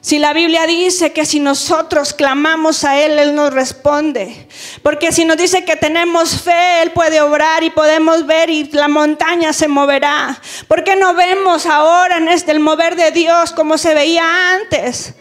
Si 0.04 0.20
la 0.20 0.34
Biblia 0.34 0.68
dice 0.68 1.14
que 1.14 1.26
si 1.26 1.40
nosotros 1.40 2.14
clamamos 2.14 2.84
a 2.84 3.00
Él, 3.00 3.18
Él 3.18 3.36
nos 3.36 3.54
responde. 3.54 4.50
Porque 4.82 5.14
si 5.14 5.24
nos 5.24 5.38
dice 5.38 5.64
que 5.64 5.78
tenemos 5.78 6.42
fe, 6.42 6.82
Él 6.82 6.92
puede 6.92 7.22
obrar 7.22 7.64
y 7.64 7.70
podemos 7.70 8.26
ver 8.26 8.50
y 8.50 8.66
la 8.66 8.90
montaña 8.90 9.54
se 9.54 9.70
moverá. 9.70 10.42
¿Por 10.68 10.84
qué 10.84 10.98
no 10.98 11.14
vemos 11.14 11.66
ahora 11.66 12.18
en 12.18 12.28
este 12.28 12.52
el 12.52 12.60
mover 12.60 12.98
de 12.98 13.12
Dios 13.12 13.54
como 13.54 13.78
se 13.78 13.94
veía 13.94 14.56
antes? 14.56 15.14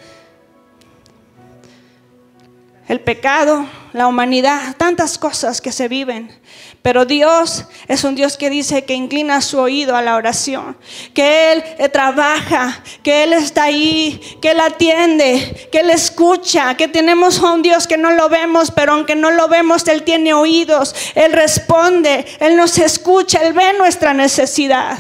El 2.88 2.98
pecado, 3.00 3.66
la 3.92 4.08
humanidad, 4.08 4.74
tantas 4.76 5.16
cosas 5.16 5.61
que 5.61 5.70
se 5.70 5.87
viven. 5.87 6.37
Pero 6.83 7.05
Dios 7.05 7.64
es 7.87 8.03
un 8.03 8.16
Dios 8.16 8.37
que 8.37 8.51
dice 8.51 8.85
que 8.85 8.95
inclina 8.95 9.40
su 9.40 9.61
oído 9.61 9.95
a 9.95 10.03
la 10.03 10.16
oración, 10.16 10.77
que 11.14 11.53
Él 11.53 11.64
eh, 11.79 11.88
trabaja, 11.88 12.83
que 13.05 13.23
Él 13.23 13.33
está 13.35 13.64
ahí, 13.64 14.21
que 14.42 14.51
Él 14.51 14.59
atiende, 14.59 15.68
que 15.71 15.79
Él 15.79 15.90
escucha, 15.90 16.77
que 16.77 16.88
tenemos 16.88 17.38
a 17.38 17.53
un 17.53 17.62
Dios 17.62 17.87
que 17.87 17.97
no 17.97 18.11
lo 18.11 18.29
vemos, 18.29 18.73
pero 18.73 18.95
aunque 18.95 19.14
no 19.14 19.31
lo 19.31 19.47
vemos, 19.47 19.87
Él 19.87 20.03
tiene 20.03 20.35
oídos, 20.35 20.92
Él 21.14 21.33
responde, 21.33 22.27
Él 22.40 22.57
nos 22.57 22.77
escucha, 22.79 23.38
Él 23.42 23.53
ve 23.53 23.75
nuestra 23.79 24.12
necesidad. 24.12 24.99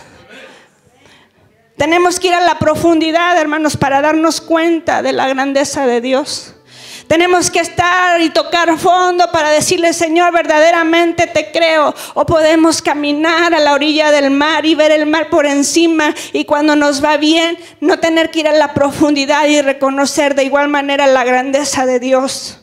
Tenemos 1.76 2.20
que 2.20 2.28
ir 2.28 2.34
a 2.34 2.40
la 2.40 2.60
profundidad, 2.60 3.36
hermanos, 3.36 3.76
para 3.76 4.00
darnos 4.00 4.40
cuenta 4.40 5.02
de 5.02 5.12
la 5.12 5.26
grandeza 5.26 5.84
de 5.84 6.00
Dios. 6.00 6.54
Tenemos 7.12 7.50
que 7.50 7.60
estar 7.60 8.22
y 8.22 8.30
tocar 8.30 8.78
fondo 8.78 9.30
para 9.30 9.50
decirle, 9.50 9.92
Señor, 9.92 10.32
verdaderamente 10.32 11.26
te 11.26 11.52
creo. 11.52 11.94
O 12.14 12.24
podemos 12.24 12.80
caminar 12.80 13.52
a 13.52 13.60
la 13.60 13.74
orilla 13.74 14.10
del 14.10 14.30
mar 14.30 14.64
y 14.64 14.74
ver 14.74 14.92
el 14.92 15.04
mar 15.04 15.28
por 15.28 15.44
encima 15.44 16.14
y 16.32 16.46
cuando 16.46 16.74
nos 16.74 17.04
va 17.04 17.18
bien, 17.18 17.58
no 17.82 17.98
tener 17.98 18.30
que 18.30 18.40
ir 18.40 18.48
a 18.48 18.52
la 18.52 18.72
profundidad 18.72 19.46
y 19.46 19.60
reconocer 19.60 20.34
de 20.34 20.44
igual 20.44 20.68
manera 20.68 21.06
la 21.06 21.22
grandeza 21.22 21.84
de 21.84 22.00
Dios. 22.00 22.62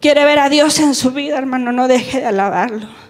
Quiere 0.00 0.24
ver 0.24 0.40
a 0.40 0.48
Dios 0.48 0.80
en 0.80 0.96
su 0.96 1.12
vida, 1.12 1.38
hermano, 1.38 1.70
no 1.70 1.86
deje 1.86 2.18
de 2.18 2.26
alabarlo. 2.26 3.03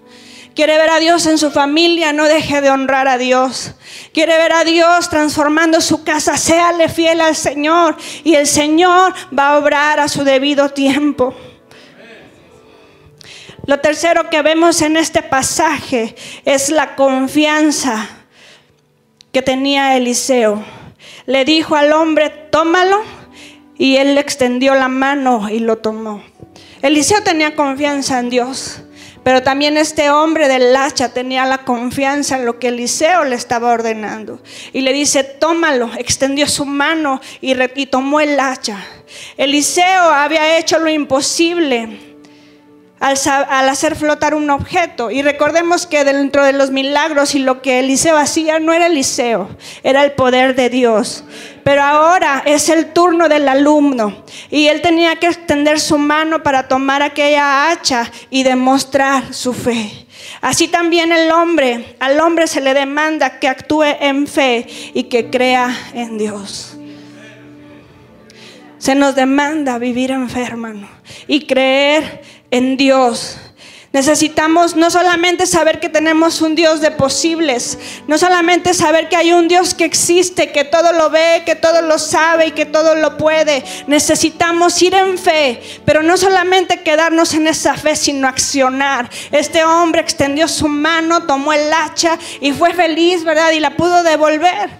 Quiere 0.54 0.78
ver 0.78 0.90
a 0.90 1.00
Dios 1.00 1.26
en 1.26 1.36
su 1.36 1.50
familia, 1.50 2.12
no 2.12 2.24
deje 2.24 2.60
de 2.60 2.70
honrar 2.70 3.08
a 3.08 3.18
Dios. 3.18 3.72
Quiere 4.12 4.36
ver 4.36 4.52
a 4.52 4.64
Dios 4.64 5.10
transformando 5.10 5.80
su 5.80 6.04
casa, 6.04 6.36
séale 6.36 6.88
fiel 6.88 7.20
al 7.20 7.34
Señor 7.34 7.96
y 8.22 8.34
el 8.34 8.46
Señor 8.46 9.12
va 9.36 9.50
a 9.50 9.58
obrar 9.58 9.98
a 9.98 10.08
su 10.08 10.22
debido 10.22 10.68
tiempo. 10.68 11.34
Lo 13.66 13.80
tercero 13.80 14.30
que 14.30 14.42
vemos 14.42 14.80
en 14.82 14.96
este 14.96 15.22
pasaje 15.22 16.14
es 16.44 16.70
la 16.70 16.94
confianza 16.94 18.08
que 19.32 19.42
tenía 19.42 19.96
Eliseo. 19.96 20.62
Le 21.26 21.44
dijo 21.44 21.74
al 21.74 21.92
hombre, 21.92 22.30
tómalo, 22.30 23.02
y 23.76 23.96
él 23.96 24.14
le 24.14 24.20
extendió 24.20 24.74
la 24.74 24.88
mano 24.88 25.48
y 25.50 25.58
lo 25.58 25.78
tomó. 25.78 26.22
Eliseo 26.82 27.22
tenía 27.22 27.56
confianza 27.56 28.20
en 28.20 28.30
Dios. 28.30 28.82
Pero 29.24 29.42
también 29.42 29.78
este 29.78 30.10
hombre 30.10 30.46
del 30.48 30.76
hacha 30.76 31.08
tenía 31.08 31.46
la 31.46 31.64
confianza 31.64 32.36
en 32.36 32.44
lo 32.44 32.58
que 32.58 32.68
Eliseo 32.68 33.24
le 33.24 33.34
estaba 33.34 33.72
ordenando. 33.72 34.40
Y 34.72 34.82
le 34.82 34.92
dice, 34.92 35.24
tómalo, 35.24 35.90
extendió 35.98 36.46
su 36.46 36.66
mano 36.66 37.20
y, 37.40 37.54
y 37.74 37.86
tomó 37.86 38.20
el 38.20 38.38
hacha. 38.38 38.78
Eliseo 39.36 40.02
había 40.10 40.58
hecho 40.58 40.78
lo 40.78 40.90
imposible 40.90 42.03
al, 43.00 43.68
hacer 43.68 43.96
flotar 43.96 44.34
un 44.34 44.48
objeto. 44.50 45.10
Y 45.10 45.22
recordemos 45.22 45.86
que 45.86 46.04
dentro 46.04 46.44
de 46.44 46.52
los 46.52 46.70
milagros 46.70 47.34
y 47.34 47.40
lo 47.40 47.60
que 47.60 47.80
Eliseo 47.80 48.16
hacía 48.16 48.58
no 48.58 48.72
era 48.72 48.86
Eliseo, 48.86 49.48
era 49.82 50.04
el 50.04 50.12
poder 50.12 50.54
de 50.54 50.70
Dios. 50.70 51.24
Pero 51.64 51.82
ahora 51.82 52.42
es 52.46 52.68
el 52.68 52.92
turno 52.92 53.28
del 53.28 53.48
alumno 53.48 54.24
y 54.50 54.68
él 54.68 54.82
tenía 54.82 55.16
que 55.16 55.26
extender 55.26 55.80
su 55.80 55.98
mano 55.98 56.42
para 56.42 56.68
tomar 56.68 57.02
aquella 57.02 57.70
hacha 57.70 58.10
y 58.30 58.42
demostrar 58.42 59.32
su 59.32 59.52
fe. 59.52 60.06
Así 60.40 60.68
también 60.68 61.12
el 61.12 61.30
hombre, 61.32 61.96
al 62.00 62.20
hombre 62.20 62.46
se 62.46 62.60
le 62.60 62.74
demanda 62.74 63.38
que 63.40 63.48
actúe 63.48 63.84
en 64.00 64.26
fe 64.26 64.66
y 64.94 65.04
que 65.04 65.30
crea 65.30 65.74
en 65.94 66.18
Dios. 66.18 66.76
Se 68.78 68.94
nos 68.94 69.14
demanda 69.14 69.78
vivir 69.78 70.10
en 70.10 70.28
fe, 70.28 70.42
hermano, 70.42 70.86
y 71.26 71.46
creer 71.46 72.20
en 72.50 72.76
Dios. 72.76 73.36
Necesitamos 73.94 74.74
no 74.74 74.90
solamente 74.90 75.46
saber 75.46 75.78
que 75.78 75.88
tenemos 75.88 76.42
un 76.42 76.56
Dios 76.56 76.80
de 76.80 76.90
posibles, 76.90 77.78
no 78.08 78.18
solamente 78.18 78.74
saber 78.74 79.08
que 79.08 79.14
hay 79.14 79.32
un 79.32 79.46
Dios 79.46 79.72
que 79.72 79.84
existe, 79.84 80.50
que 80.50 80.64
todo 80.64 80.92
lo 80.92 81.10
ve, 81.10 81.44
que 81.46 81.54
todo 81.54 81.80
lo 81.80 82.00
sabe 82.00 82.48
y 82.48 82.50
que 82.50 82.66
todo 82.66 82.96
lo 82.96 83.16
puede. 83.16 83.62
Necesitamos 83.86 84.82
ir 84.82 84.94
en 84.94 85.16
fe, 85.16 85.62
pero 85.84 86.02
no 86.02 86.16
solamente 86.16 86.82
quedarnos 86.82 87.34
en 87.34 87.46
esa 87.46 87.76
fe, 87.76 87.94
sino 87.94 88.26
accionar. 88.26 89.08
Este 89.30 89.62
hombre 89.62 90.00
extendió 90.00 90.48
su 90.48 90.66
mano, 90.66 91.22
tomó 91.22 91.52
el 91.52 91.72
hacha 91.72 92.18
y 92.40 92.50
fue 92.50 92.74
feliz, 92.74 93.22
¿verdad? 93.22 93.52
Y 93.52 93.60
la 93.60 93.76
pudo 93.76 94.02
devolver. 94.02 94.70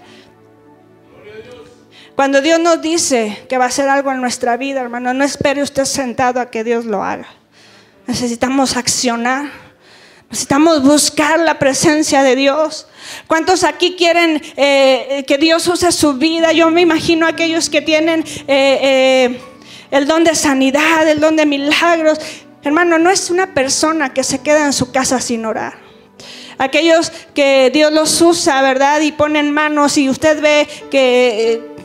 Cuando 2.17 2.41
Dios 2.41 2.59
nos 2.59 2.81
dice 2.81 3.45
que 3.47 3.57
va 3.57 3.63
a 3.63 3.67
hacer 3.69 3.87
algo 3.87 4.11
en 4.11 4.19
nuestra 4.19 4.57
vida, 4.57 4.81
hermano, 4.81 5.13
no 5.13 5.23
espere 5.23 5.63
usted 5.63 5.85
sentado 5.85 6.41
a 6.41 6.51
que 6.51 6.65
Dios 6.65 6.83
lo 6.83 7.01
haga. 7.01 7.27
Necesitamos 8.07 8.77
accionar. 8.77 9.49
Necesitamos 10.29 10.83
buscar 10.83 11.39
la 11.39 11.57
presencia 11.59 12.23
de 12.23 12.35
Dios. 12.35 12.87
¿Cuántos 13.27 13.63
aquí 13.63 13.95
quieren 13.95 14.41
eh, 14.57 15.23
que 15.27 15.37
Dios 15.37 15.67
use 15.67 15.91
su 15.91 16.13
vida? 16.13 16.51
Yo 16.51 16.69
me 16.71 16.81
imagino 16.81 17.27
aquellos 17.27 17.69
que 17.69 17.81
tienen 17.81 18.23
eh, 18.47 18.79
eh, 18.81 19.39
el 19.91 20.07
don 20.07 20.23
de 20.23 20.35
sanidad, 20.35 21.07
el 21.07 21.19
don 21.19 21.35
de 21.35 21.45
milagros. 21.45 22.19
Hermano, 22.63 22.97
no 22.97 23.09
es 23.09 23.29
una 23.29 23.53
persona 23.53 24.13
que 24.13 24.23
se 24.23 24.39
queda 24.39 24.65
en 24.65 24.73
su 24.73 24.91
casa 24.91 25.21
sin 25.21 25.45
orar. 25.45 25.77
Aquellos 26.57 27.11
que 27.33 27.69
Dios 27.73 27.91
los 27.91 28.21
usa, 28.21 28.61
¿verdad? 28.61 29.01
Y 29.01 29.11
ponen 29.11 29.51
manos 29.51 29.97
y 29.97 30.09
usted 30.09 30.41
ve 30.41 30.67
que 30.89 31.75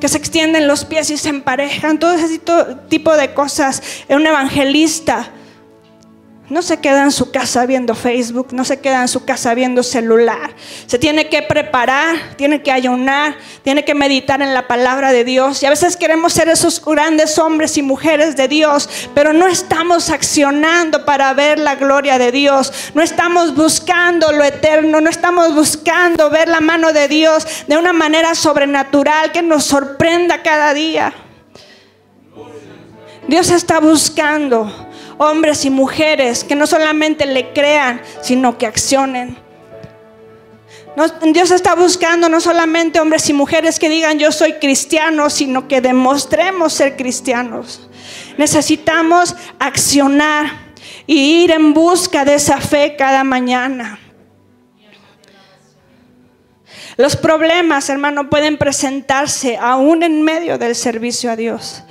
que 0.00 0.08
se 0.08 0.16
extienden 0.16 0.66
los 0.66 0.86
pies 0.86 1.10
y 1.10 1.18
se 1.18 1.28
emparejan, 1.28 1.98
todo 1.98 2.14
ese 2.14 2.40
tipo 2.88 3.14
de 3.16 3.34
cosas. 3.34 3.82
Un 4.08 4.26
evangelista 4.26 5.30
no 6.50 6.62
se 6.62 6.80
queda 6.80 7.04
en 7.04 7.12
su 7.12 7.30
casa 7.30 7.64
viendo 7.64 7.94
Facebook, 7.94 8.48
no 8.50 8.64
se 8.64 8.80
queda 8.80 9.02
en 9.02 9.08
su 9.08 9.24
casa 9.24 9.54
viendo 9.54 9.84
celular. 9.84 10.52
Se 10.86 10.98
tiene 10.98 11.28
que 11.28 11.42
preparar, 11.42 12.16
tiene 12.36 12.60
que 12.60 12.72
ayunar, 12.72 13.36
tiene 13.62 13.84
que 13.84 13.94
meditar 13.94 14.42
en 14.42 14.52
la 14.52 14.66
palabra 14.66 15.12
de 15.12 15.22
Dios. 15.22 15.62
Y 15.62 15.66
a 15.66 15.70
veces 15.70 15.96
queremos 15.96 16.32
ser 16.32 16.48
esos 16.48 16.84
grandes 16.84 17.38
hombres 17.38 17.76
y 17.78 17.82
mujeres 17.82 18.36
de 18.36 18.48
Dios, 18.48 18.88
pero 19.14 19.32
no 19.32 19.46
estamos 19.46 20.10
accionando 20.10 21.04
para 21.04 21.32
ver 21.34 21.60
la 21.60 21.76
gloria 21.76 22.18
de 22.18 22.32
Dios. 22.32 22.72
No 22.94 23.02
estamos 23.02 23.54
buscando 23.54 24.32
lo 24.32 24.42
eterno, 24.42 25.00
no 25.00 25.08
estamos 25.08 25.54
buscando 25.54 26.30
ver 26.30 26.48
la 26.48 26.60
mano 26.60 26.92
de 26.92 27.06
Dios 27.06 27.46
de 27.68 27.76
una 27.76 27.92
manera 27.92 28.34
sobrenatural 28.34 29.30
que 29.30 29.42
nos 29.42 29.64
sorprenda 29.64 30.42
cada 30.42 30.74
día. 30.74 31.14
Dios 33.28 33.50
está 33.50 33.78
buscando 33.78 34.89
hombres 35.22 35.66
y 35.66 35.70
mujeres 35.70 36.44
que 36.44 36.54
no 36.54 36.66
solamente 36.66 37.26
le 37.26 37.52
crean, 37.52 38.00
sino 38.22 38.56
que 38.56 38.64
accionen. 38.64 39.36
Dios 41.34 41.50
está 41.50 41.74
buscando 41.74 42.26
no 42.30 42.40
solamente 42.40 42.98
hombres 42.98 43.28
y 43.28 43.34
mujeres 43.34 43.78
que 43.78 43.90
digan 43.90 44.18
yo 44.18 44.32
soy 44.32 44.54
cristiano, 44.54 45.28
sino 45.28 45.68
que 45.68 45.82
demostremos 45.82 46.72
ser 46.72 46.96
cristianos. 46.96 47.86
Necesitamos 48.38 49.36
accionar 49.58 50.72
y 51.06 51.42
ir 51.44 51.50
en 51.50 51.74
busca 51.74 52.24
de 52.24 52.36
esa 52.36 52.58
fe 52.58 52.96
cada 52.96 53.22
mañana. 53.22 53.98
Los 56.96 57.14
problemas, 57.14 57.90
hermano, 57.90 58.30
pueden 58.30 58.56
presentarse 58.56 59.58
aún 59.58 60.02
en 60.02 60.22
medio 60.22 60.56
del 60.56 60.74
servicio 60.74 61.30
a 61.30 61.36
Dios. 61.36 61.82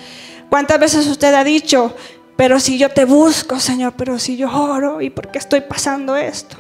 ¿Cuántas 0.50 0.80
veces 0.80 1.06
usted 1.06 1.32
ha 1.36 1.44
dicho, 1.44 1.96
pero 2.40 2.58
si 2.62 2.78
yo 2.78 2.88
te 2.88 3.04
busco, 3.04 3.60
Señor, 3.60 3.96
pero 3.98 4.18
si 4.18 4.38
yo 4.38 4.50
oro, 4.50 5.02
¿y 5.02 5.10
por 5.10 5.30
qué 5.30 5.40
estoy 5.40 5.60
pasando 5.60 6.16
esto? 6.16 6.56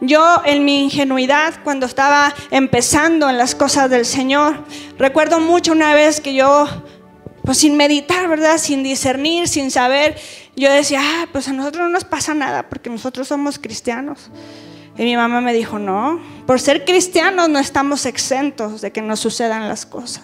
Yo 0.00 0.40
en 0.44 0.64
mi 0.64 0.84
ingenuidad, 0.84 1.54
cuando 1.64 1.86
estaba 1.86 2.32
empezando 2.52 3.28
en 3.28 3.36
las 3.36 3.56
cosas 3.56 3.90
del 3.90 4.06
Señor, 4.06 4.64
recuerdo 4.98 5.40
mucho 5.40 5.72
una 5.72 5.92
vez 5.92 6.20
que 6.20 6.34
yo, 6.34 6.68
pues 7.42 7.58
sin 7.58 7.76
meditar, 7.76 8.28
¿verdad? 8.28 8.58
Sin 8.58 8.84
discernir, 8.84 9.48
sin 9.48 9.72
saber, 9.72 10.16
yo 10.54 10.70
decía, 10.70 11.00
ah, 11.02 11.26
pues 11.32 11.48
a 11.48 11.52
nosotros 11.52 11.82
no 11.82 11.88
nos 11.88 12.04
pasa 12.04 12.32
nada 12.32 12.68
porque 12.68 12.88
nosotros 12.88 13.26
somos 13.26 13.58
cristianos. 13.58 14.30
Y 14.96 15.02
mi 15.02 15.16
mamá 15.16 15.40
me 15.40 15.52
dijo, 15.52 15.80
no, 15.80 16.20
Por 16.46 16.60
ser 16.60 16.84
cristianos 16.84 17.48
no 17.48 17.58
estamos 17.58 18.04
exentos 18.04 18.80
de 18.80 18.90
que 18.90 19.00
nos 19.00 19.20
sucedan 19.20 19.68
las 19.68 19.86
cosas. 19.86 20.22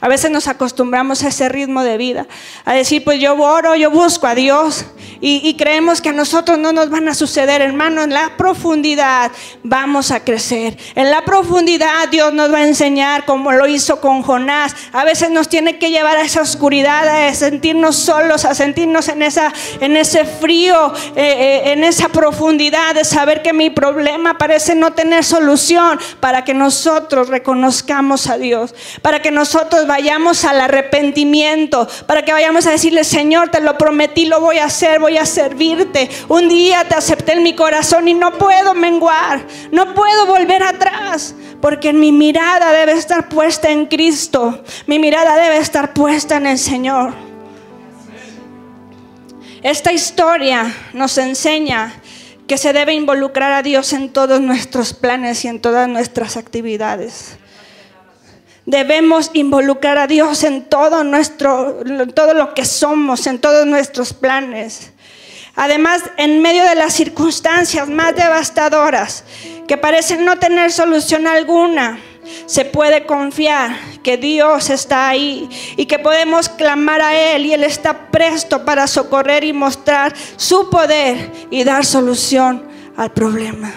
A 0.00 0.08
veces 0.08 0.30
nos 0.30 0.48
acostumbramos 0.48 1.22
a 1.22 1.28
ese 1.28 1.48
ritmo 1.48 1.84
de 1.84 1.96
vida, 1.96 2.26
a 2.64 2.74
decir, 2.74 3.04
pues 3.04 3.20
yo 3.20 3.36
oro, 3.36 3.76
yo 3.76 3.90
busco 3.90 4.26
a 4.26 4.34
Dios 4.34 4.84
y, 5.20 5.54
creemos 5.54 6.00
que 6.00 6.08
a 6.08 6.12
nosotros 6.12 6.58
no 6.58 6.72
nos 6.72 6.88
van 6.88 7.06
a 7.08 7.14
suceder, 7.14 7.60
hermano, 7.60 8.02
en 8.02 8.12
la 8.12 8.36
profundidad 8.38 9.30
vamos 9.62 10.10
a 10.10 10.24
crecer. 10.24 10.78
En 10.94 11.10
la 11.10 11.24
profundidad 11.24 12.08
Dios 12.10 12.32
nos 12.32 12.50
va 12.50 12.58
a 12.58 12.66
enseñar 12.66 13.26
como 13.26 13.52
lo 13.52 13.66
hizo 13.66 14.00
con 14.00 14.22
Jonás. 14.22 14.74
A 14.92 15.04
veces 15.04 15.30
nos 15.30 15.48
tiene 15.48 15.78
que 15.78 15.90
llevar 15.90 16.16
a 16.16 16.22
esa 16.22 16.40
oscuridad, 16.40 17.06
a 17.06 17.34
sentirnos 17.34 17.96
solos, 17.96 18.46
a 18.46 18.54
sentirnos 18.54 19.08
en, 19.08 19.22
esa, 19.22 19.52
en 19.80 19.96
ese 19.98 20.24
frío, 20.24 20.94
eh, 21.14 21.62
eh, 21.66 21.72
en 21.72 21.84
esa 21.84 22.08
profundidad 22.08 22.94
de 22.94 23.04
saber 23.04 23.42
que 23.42 23.52
mi 23.52 23.68
problema 23.68 24.38
parece 24.38 24.74
no 24.74 24.94
tener 24.94 25.22
solución 25.22 25.49
para 26.20 26.44
que 26.44 26.54
nosotros 26.54 27.28
reconozcamos 27.28 28.28
a 28.28 28.36
Dios, 28.36 28.74
para 29.02 29.20
que 29.22 29.30
nosotros 29.30 29.86
vayamos 29.86 30.44
al 30.44 30.60
arrepentimiento, 30.60 31.88
para 32.06 32.24
que 32.24 32.32
vayamos 32.32 32.66
a 32.66 32.72
decirle, 32.72 33.04
Señor, 33.04 33.50
te 33.50 33.60
lo 33.60 33.76
prometí, 33.78 34.26
lo 34.26 34.40
voy 34.40 34.58
a 34.58 34.66
hacer, 34.66 35.00
voy 35.00 35.16
a 35.16 35.26
servirte. 35.26 36.10
Un 36.28 36.48
día 36.48 36.84
te 36.84 36.94
acepté 36.94 37.32
en 37.32 37.42
mi 37.42 37.54
corazón 37.54 38.06
y 38.08 38.14
no 38.14 38.32
puedo 38.38 38.74
menguar, 38.74 39.44
no 39.72 39.94
puedo 39.94 40.26
volver 40.26 40.62
atrás, 40.62 41.34
porque 41.60 41.92
mi 41.92 42.12
mirada 42.12 42.72
debe 42.72 42.92
estar 42.92 43.28
puesta 43.28 43.70
en 43.70 43.86
Cristo, 43.86 44.62
mi 44.86 44.98
mirada 44.98 45.36
debe 45.36 45.58
estar 45.58 45.92
puesta 45.92 46.36
en 46.36 46.46
el 46.46 46.58
Señor. 46.58 47.14
Esta 49.62 49.92
historia 49.92 50.74
nos 50.94 51.18
enseña 51.18 51.99
que 52.50 52.58
se 52.58 52.72
debe 52.72 52.94
involucrar 52.94 53.52
a 53.52 53.62
Dios 53.62 53.92
en 53.92 54.08
todos 54.08 54.40
nuestros 54.40 54.92
planes 54.92 55.44
y 55.44 55.46
en 55.46 55.60
todas 55.60 55.88
nuestras 55.88 56.36
actividades. 56.36 57.36
Debemos 58.66 59.30
involucrar 59.34 59.98
a 59.98 60.08
Dios 60.08 60.42
en 60.42 60.64
todo 60.64 61.04
nuestro, 61.04 61.76
todo 62.12 62.34
lo 62.34 62.52
que 62.52 62.64
somos, 62.64 63.28
en 63.28 63.38
todos 63.38 63.66
nuestros 63.66 64.12
planes. 64.12 64.90
Además, 65.54 66.02
en 66.16 66.42
medio 66.42 66.64
de 66.64 66.74
las 66.74 66.92
circunstancias 66.92 67.88
más 67.88 68.16
devastadoras 68.16 69.22
que 69.68 69.76
parecen 69.76 70.24
no 70.24 70.40
tener 70.40 70.72
solución 70.72 71.28
alguna, 71.28 72.00
se 72.46 72.64
puede 72.64 73.06
confiar 73.06 73.76
que 74.02 74.16
Dios 74.16 74.70
está 74.70 75.08
ahí 75.08 75.48
y 75.76 75.86
que 75.86 75.98
podemos 75.98 76.48
clamar 76.48 77.00
a 77.00 77.14
Él 77.14 77.46
y 77.46 77.52
Él 77.52 77.64
está 77.64 78.10
presto 78.10 78.64
para 78.64 78.86
socorrer 78.86 79.44
y 79.44 79.52
mostrar 79.52 80.14
su 80.36 80.70
poder 80.70 81.30
y 81.50 81.64
dar 81.64 81.84
solución 81.84 82.64
al 82.96 83.12
problema. 83.12 83.72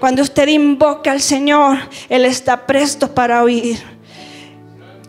Cuando 0.00 0.22
usted 0.22 0.48
invoca 0.48 1.10
al 1.10 1.20
Señor, 1.20 1.78
Él 2.08 2.24
está 2.24 2.66
presto 2.66 3.14
para 3.14 3.42
oír. 3.42 3.96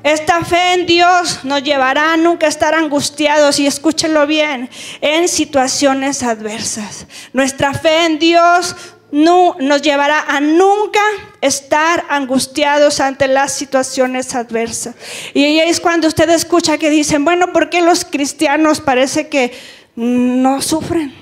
Esta 0.04 0.46
fe 0.46 0.74
en 0.74 0.86
Dios 0.86 1.44
nos 1.44 1.64
llevará 1.64 2.14
a 2.14 2.18
nunca 2.18 2.48
estar 2.48 2.74
angustiados, 2.74 3.60
y 3.60 3.68
escúchenlo 3.68 4.26
bien, 4.26 4.70
en 5.02 5.28
situaciones 5.28 6.24
adversas. 6.24 7.08
Nuestra 7.34 7.74
fe 7.74 8.06
en 8.06 8.18
Dios 8.18 8.76
no, 9.12 9.56
nos 9.60 9.82
llevará 9.82 10.22
a 10.28 10.40
nunca 10.40 11.00
estar 11.42 12.06
angustiados 12.10 13.00
ante 13.00 13.28
las 13.28 13.54
situaciones 13.54 14.36
adversas. 14.36 14.96
Y 15.34 15.46
ahí 15.46 15.60
es 15.60 15.80
cuando 15.80 16.08
usted 16.08 16.30
escucha 16.30 16.78
que 16.78 16.90
dicen, 16.90 17.24
bueno, 17.24 17.54
¿por 17.54 17.70
qué 17.70 17.82
los 17.82 18.04
cristianos 18.04 18.82
parece 18.82 19.30
que 19.30 19.58
no 19.96 20.62
sufren? 20.62 21.14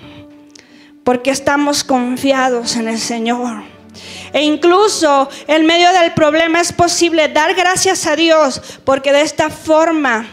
Porque 1.04 1.30
estamos 1.30 1.84
confiados 1.84 2.76
en 2.76 2.88
el 2.88 3.00
Señor. 3.00 3.64
E 4.34 4.42
incluso 4.42 5.30
en 5.48 5.66
medio 5.66 5.92
del 5.94 6.14
problema 6.14 6.60
es 6.60 6.74
posible 6.74 7.30
dar 7.30 7.54
gracias 7.54 8.06
a 8.08 8.16
Dios 8.16 8.62
porque 8.84 9.14
de 9.14 9.22
esta 9.22 9.50
forma 9.50 10.28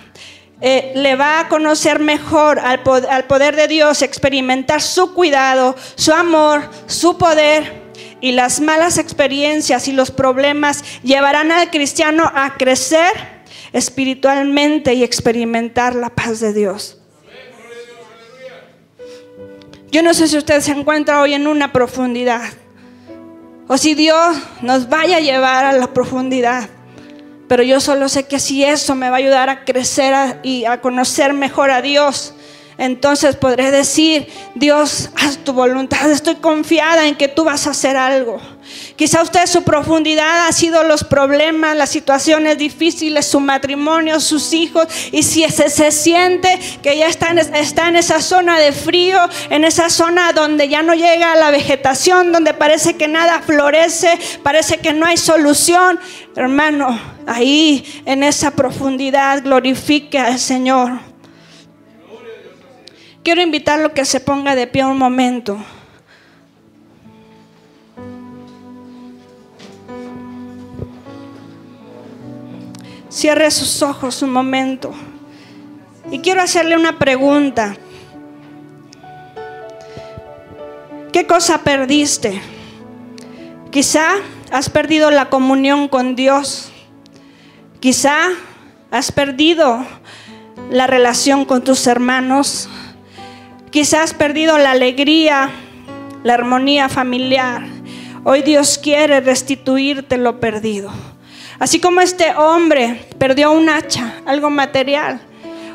eh, 0.63 0.93
le 0.95 1.17
va 1.17 1.41
a 1.41 1.49
conocer 1.49 1.99
mejor 1.99 2.61
al, 2.61 2.81
al 3.11 3.25
poder 3.25 3.57
de 3.57 3.67
Dios, 3.67 4.01
experimentar 4.01 4.81
su 4.81 5.13
cuidado, 5.13 5.75
su 5.97 6.13
amor, 6.13 6.71
su 6.87 7.19
poder. 7.19 7.83
Y 8.21 8.33
las 8.33 8.61
malas 8.61 8.99
experiencias 8.99 9.89
y 9.89 9.93
los 9.93 10.13
problemas 10.13 10.85
llevarán 11.03 11.51
al 11.51 11.71
cristiano 11.71 12.31
a 12.33 12.55
crecer 12.57 13.11
espiritualmente 13.73 14.95
y 14.95 15.03
experimentar 15.03 15.97
la 15.97 16.11
paz 16.11 16.39
de 16.39 16.53
Dios. 16.53 16.99
Yo 19.91 20.03
no 20.03 20.15
sé 20.15 20.29
si 20.29 20.39
usted 20.39 20.61
se 20.61 20.71
encuentra 20.71 21.21
hoy 21.21 21.35
en 21.35 21.49
una 21.49 21.73
profundidad 21.73 22.53
o 23.67 23.77
si 23.77 23.95
Dios 23.95 24.37
nos 24.61 24.89
vaya 24.89 25.17
a 25.17 25.21
llevar 25.21 25.65
a 25.65 25.73
la 25.73 25.93
profundidad. 25.93 26.69
Pero 27.53 27.65
yo 27.65 27.81
solo 27.81 28.09
sé 28.09 28.25
que 28.25 28.41
si 28.41 28.65
eso 28.65 28.95
me 28.95 29.11
va 29.11 29.17
a 29.17 29.19
ayudar 29.19 29.51
a 29.51 29.67
crecer 29.67 30.39
y 30.43 30.65
a 30.65 30.81
conocer 30.81 31.35
mejor 31.35 31.71
a 31.71 31.83
Dios, 31.83 32.33
entonces 32.79 33.37
podré 33.37 33.71
decir, 33.71 34.27
Dios, 34.55 35.11
haz 35.23 35.37
tu 35.37 35.53
voluntad, 35.53 36.11
estoy 36.11 36.37
confiada 36.37 37.07
en 37.07 37.15
que 37.15 37.29
tú 37.29 37.45
vas 37.45 37.67
a 37.67 37.73
hacer 37.73 37.95
algo. 37.99 38.41
Quizá 38.97 39.21
usted 39.21 39.47
su 39.47 39.65
profundidad 39.65 40.47
ha 40.47 40.53
sido 40.53 40.83
los 40.83 41.05
problemas, 41.05 41.77
las 41.77 41.91
situaciones 41.91 42.57
difíciles, 42.57 43.27
su 43.27 43.39
matrimonio, 43.39 44.19
sus 44.21 44.55
hijos, 44.55 44.89
y 45.13 45.23
si 45.23 45.47
se, 45.51 45.69
se 45.69 45.93
siente 45.93 46.59
que 46.83 46.97
ya 46.97 47.07
está 47.07 47.33
en, 47.33 47.39
está 47.39 47.87
en 47.89 47.97
esa 47.97 48.23
zona 48.23 48.59
de 48.59 48.73
frío, 48.73 49.19
en 49.51 49.65
esa 49.65 49.91
zona 49.91 50.33
donde 50.33 50.71
ya 50.71 50.83
no 50.83 50.95
llega 50.95 51.37
la 51.37 51.51
vegetación, 51.51 52.33
donde 52.33 52.55
parece 52.55 52.97
que 52.97 53.09
nada 53.09 53.43
florece, 53.43 54.19
parece 54.43 54.79
que 54.79 54.95
no 54.95 55.05
hay 55.05 55.19
solución, 55.19 56.01
hermano, 56.35 57.12
ahí 57.27 57.85
en 58.05 58.23
esa 58.23 58.51
profundidad 58.51 59.43
glorifique 59.43 60.19
al 60.19 60.39
Señor 60.39 61.13
Quiero 63.23 63.41
invitarlo 63.41 63.87
a 63.89 63.95
que 63.95 64.05
se 64.05 64.19
ponga 64.19 64.57
de 64.57 64.67
pie 64.67 64.85
un 64.85 64.99
momento. 64.99 65.57
Cierre 73.09 73.49
sus 73.53 73.81
ojos 73.83 74.23
un 74.23 74.33
momento. 74.33 74.93
Y 76.11 76.19
quiero 76.19 76.43
hacerle 76.43 76.75
una 76.75 76.99
pregunta. 76.99 77.77
¿Qué 81.13 81.25
cosa 81.25 81.59
perdiste? 81.59 82.43
Quizá 83.71 84.15
has 84.51 84.69
perdido 84.69 85.13
la 85.13 85.31
comunión 85.31 85.87
con 85.87 86.17
Dios. 86.17 86.72
Quizá 87.83 88.29
has 88.93 89.11
perdido 89.11 89.85
la 90.71 90.87
relación 90.87 91.45
con 91.45 91.65
tus 91.65 91.89
hermanos. 91.89 92.69
Quizás 93.73 94.03
has 94.03 94.15
perdido 94.15 94.57
la 94.57 94.71
alegría, 94.71 95.51
la 96.23 96.35
armonía 96.35 96.89
familiar. 96.89 97.65
Hoy 98.23 98.43
Dios 98.43 98.79
quiere 98.79 99.19
restituirte 99.21 100.17
lo 100.17 100.39
perdido. 100.39 100.93
Así 101.59 101.81
como 101.81 102.01
este 102.01 102.33
hombre 102.37 103.05
perdió 103.19 103.51
un 103.51 103.69
hacha, 103.69 104.15
algo 104.27 104.49
material. 104.49 105.21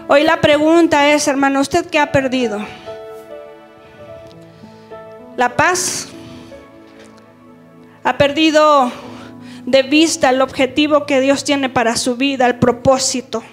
Hoy 0.07 0.23
la 0.23 0.39
pregunta 0.39 1.11
es, 1.11 1.27
hermano, 1.27 1.59
¿usted 1.59 1.87
qué 1.87 1.99
ha 1.99 2.13
perdido? 2.13 2.65
La 5.35 5.57
paz. 5.57 6.07
Ha 8.05 8.17
perdido 8.17 8.93
de 9.67 9.83
vista 9.83 10.29
el 10.29 10.41
objetivo 10.41 11.05
que 11.05 11.19
Dios 11.19 11.43
tiene 11.43 11.69
para 11.69 11.97
su 11.97 12.15
vida, 12.15 12.47
el 12.47 12.55
propósito. 12.55 13.43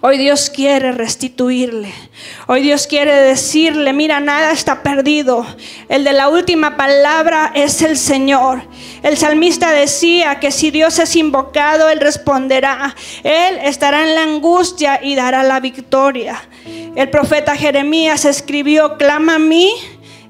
Hoy 0.00 0.16
Dios 0.16 0.48
quiere 0.48 0.92
restituirle. 0.92 1.92
Hoy 2.46 2.62
Dios 2.62 2.86
quiere 2.86 3.14
decirle, 3.14 3.92
mira, 3.92 4.18
nada 4.20 4.52
está 4.52 4.82
perdido. 4.82 5.44
El 5.90 6.04
de 6.04 6.14
la 6.14 6.28
última 6.30 6.76
palabra 6.76 7.52
es 7.54 7.82
el 7.82 7.98
Señor. 7.98 8.62
El 9.02 9.18
salmista 9.18 9.72
decía 9.72 10.40
que 10.40 10.52
si 10.52 10.70
Dios 10.70 10.98
es 10.98 11.16
invocado, 11.16 11.90
Él 11.90 12.00
responderá. 12.00 12.94
Él 13.24 13.58
estará 13.64 14.08
en 14.08 14.14
la 14.14 14.22
angustia 14.22 15.00
y 15.02 15.16
dará 15.16 15.42
la 15.42 15.60
victoria. 15.60 16.40
El 16.96 17.10
profeta 17.10 17.56
Jeremías 17.56 18.24
escribió, 18.24 18.96
clama 18.96 19.34
a 19.34 19.38
mí 19.38 19.70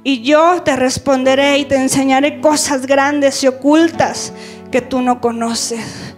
y 0.04 0.22
yo 0.22 0.62
te 0.62 0.76
responderé 0.76 1.58
y 1.58 1.64
te 1.64 1.76
enseñaré 1.76 2.40
cosas 2.40 2.86
grandes 2.86 3.42
y 3.42 3.48
ocultas 3.48 4.32
que 4.70 4.80
tú 4.80 5.00
no 5.02 5.20
conoces. 5.20 6.14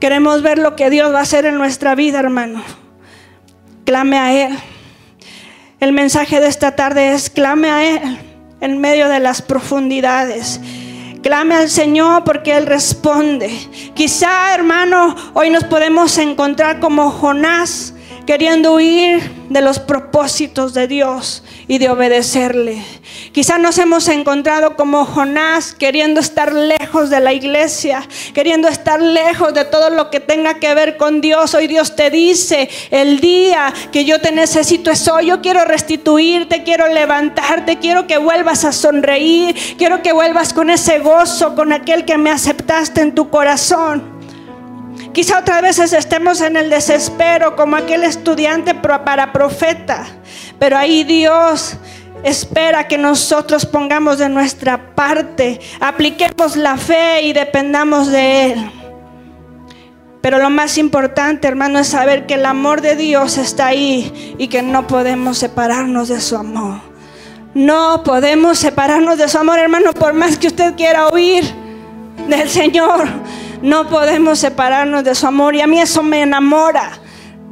Queremos 0.00 0.42
ver 0.42 0.58
lo 0.58 0.76
que 0.76 0.90
Dios 0.90 1.12
va 1.12 1.20
a 1.20 1.22
hacer 1.22 1.46
en 1.46 1.56
nuestra 1.56 1.94
vida, 1.94 2.18
hermano. 2.18 2.62
Clame 3.84 4.18
a 4.18 4.46
Él. 4.46 4.58
El 5.80 5.92
mensaje 5.92 6.40
de 6.40 6.48
esta 6.48 6.76
tarde 6.76 7.12
es, 7.12 7.30
clame 7.30 7.70
a 7.70 7.84
Él 7.84 8.18
en 8.60 8.80
medio 8.80 9.08
de 9.08 9.20
las 9.20 9.42
profundidades. 9.42 10.60
Clame 11.22 11.54
al 11.54 11.70
Señor 11.70 12.24
porque 12.24 12.56
Él 12.56 12.66
responde. 12.66 13.50
Quizá, 13.94 14.54
hermano, 14.54 15.14
hoy 15.32 15.50
nos 15.50 15.64
podemos 15.64 16.18
encontrar 16.18 16.80
como 16.80 17.10
Jonás 17.10 17.93
queriendo 18.26 18.74
huir 18.74 19.20
de 19.48 19.60
los 19.60 19.78
propósitos 19.78 20.74
de 20.74 20.88
Dios 20.88 21.42
y 21.68 21.78
de 21.78 21.90
obedecerle. 21.90 22.82
Quizá 23.32 23.58
nos 23.58 23.78
hemos 23.78 24.08
encontrado 24.08 24.76
como 24.76 25.04
Jonás 25.04 25.74
queriendo 25.74 26.20
estar 26.20 26.52
lejos 26.52 27.10
de 27.10 27.20
la 27.20 27.32
iglesia, 27.32 28.06
queriendo 28.32 28.68
estar 28.68 29.00
lejos 29.00 29.54
de 29.54 29.64
todo 29.64 29.90
lo 29.90 30.10
que 30.10 30.20
tenga 30.20 30.54
que 30.54 30.74
ver 30.74 30.96
con 30.96 31.20
Dios. 31.20 31.54
Hoy 31.54 31.66
Dios 31.66 31.94
te 31.96 32.10
dice, 32.10 32.68
el 32.90 33.20
día 33.20 33.72
que 33.92 34.04
yo 34.04 34.20
te 34.20 34.32
necesito 34.32 34.90
es. 34.90 35.04
Yo 35.24 35.42
quiero 35.42 35.64
restituirte, 35.64 36.62
quiero 36.62 36.88
levantarte, 36.88 37.78
quiero 37.78 38.06
que 38.06 38.16
vuelvas 38.16 38.64
a 38.64 38.72
sonreír, 38.72 39.54
quiero 39.76 40.02
que 40.02 40.12
vuelvas 40.12 40.54
con 40.54 40.70
ese 40.70 41.00
gozo, 41.00 41.54
con 41.54 41.72
aquel 41.72 42.06
que 42.06 42.16
me 42.16 42.30
aceptaste 42.30 43.02
en 43.02 43.14
tu 43.14 43.28
corazón. 43.28 44.13
Quizá 45.14 45.38
otras 45.38 45.62
veces 45.62 45.92
estemos 45.92 46.40
en 46.40 46.56
el 46.56 46.68
desespero 46.68 47.54
como 47.54 47.76
aquel 47.76 48.02
estudiante 48.02 48.74
para 48.74 49.32
profeta, 49.32 50.04
pero 50.58 50.76
ahí 50.76 51.04
Dios 51.04 51.76
espera 52.24 52.88
que 52.88 52.98
nosotros 52.98 53.64
pongamos 53.64 54.18
de 54.18 54.28
nuestra 54.28 54.92
parte, 54.96 55.60
apliquemos 55.78 56.56
la 56.56 56.76
fe 56.76 57.22
y 57.22 57.32
dependamos 57.32 58.10
de 58.10 58.46
Él. 58.46 58.70
Pero 60.20 60.38
lo 60.38 60.50
más 60.50 60.78
importante, 60.78 61.46
hermano, 61.46 61.78
es 61.78 61.86
saber 61.86 62.26
que 62.26 62.34
el 62.34 62.44
amor 62.44 62.80
de 62.80 62.96
Dios 62.96 63.38
está 63.38 63.66
ahí 63.66 64.34
y 64.36 64.48
que 64.48 64.62
no 64.62 64.88
podemos 64.88 65.38
separarnos 65.38 66.08
de 66.08 66.20
su 66.20 66.36
amor. 66.36 66.80
No 67.54 68.02
podemos 68.02 68.58
separarnos 68.58 69.16
de 69.16 69.28
su 69.28 69.38
amor, 69.38 69.60
hermano, 69.60 69.92
por 69.92 70.12
más 70.12 70.38
que 70.38 70.48
usted 70.48 70.74
quiera 70.74 71.06
oír 71.06 71.44
del 72.26 72.50
Señor. 72.50 73.06
No 73.64 73.88
podemos 73.88 74.40
separarnos 74.40 75.04
de 75.04 75.14
su 75.14 75.26
amor 75.26 75.54
y 75.54 75.62
a 75.62 75.66
mí 75.66 75.80
eso 75.80 76.02
me 76.02 76.20
enamora. 76.20 76.98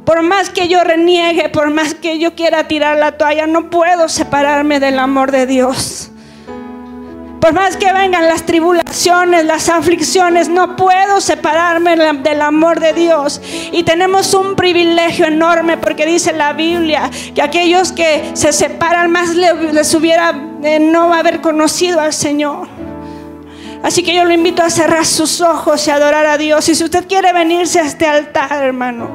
Por 0.05 0.21
más 0.21 0.51
que 0.51 0.67
yo 0.67 0.83
reniegue, 0.83 1.49
por 1.49 1.71
más 1.71 1.95
que 1.95 2.19
yo 2.19 2.35
quiera 2.35 2.67
tirar 2.67 2.99
la 2.99 3.13
toalla, 3.13 3.47
no 3.47 3.71
puedo 3.71 4.07
separarme 4.07 4.79
del 4.79 4.99
amor 4.99 5.31
de 5.31 5.47
Dios. 5.47 6.11
Por 7.41 7.53
más 7.53 7.77
que 7.77 7.91
vengan 7.91 8.27
las 8.27 8.43
tribulaciones, 8.43 9.43
las 9.45 9.69
aflicciones, 9.69 10.49
no 10.49 10.75
puedo 10.75 11.19
separarme 11.19 11.95
del 11.97 12.41
amor 12.43 12.79
de 12.79 12.93
Dios. 12.93 13.41
Y 13.71 13.81
tenemos 13.81 14.35
un 14.35 14.55
privilegio 14.55 15.25
enorme 15.25 15.77
porque 15.77 16.05
dice 16.05 16.31
la 16.31 16.53
Biblia 16.53 17.09
que 17.33 17.41
aquellos 17.41 17.91
que 17.91 18.29
se 18.35 18.53
separan 18.53 19.09
más 19.09 19.29
les 19.33 19.95
hubiera 19.95 20.39
eh, 20.61 20.79
no 20.79 21.11
haber 21.11 21.41
conocido 21.41 21.99
al 21.99 22.13
Señor. 22.13 22.82
Así 23.83 24.01
que 24.01 24.15
yo 24.15 24.23
lo 24.23 24.33
invito 24.33 24.63
a 24.63 24.69
cerrar 24.69 25.05
sus 25.05 25.41
ojos 25.41 25.85
y 25.87 25.91
adorar 25.91 26.25
a 26.25 26.37
Dios. 26.37 26.67
Y 26.69 26.75
si 26.75 26.85
usted 26.85 27.05
quiere 27.05 27.33
venirse 27.33 27.81
a 27.81 27.83
este 27.83 28.07
altar, 28.07 28.63
hermano, 28.63 29.09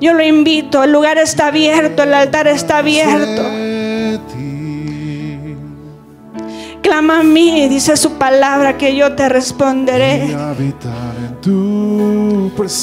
yo 0.00 0.14
lo 0.14 0.24
invito. 0.24 0.82
El 0.82 0.92
lugar 0.92 1.18
está 1.18 1.48
abierto, 1.48 2.04
el 2.04 2.14
altar 2.14 2.48
está 2.48 2.78
abierto. 2.78 3.42
Clama 6.80 7.20
a 7.20 7.22
mí, 7.22 7.68
dice 7.68 7.98
su 7.98 8.12
palabra, 8.14 8.78
que 8.78 8.96
yo 8.96 9.14
te 9.14 9.28
responderé. 9.28 10.34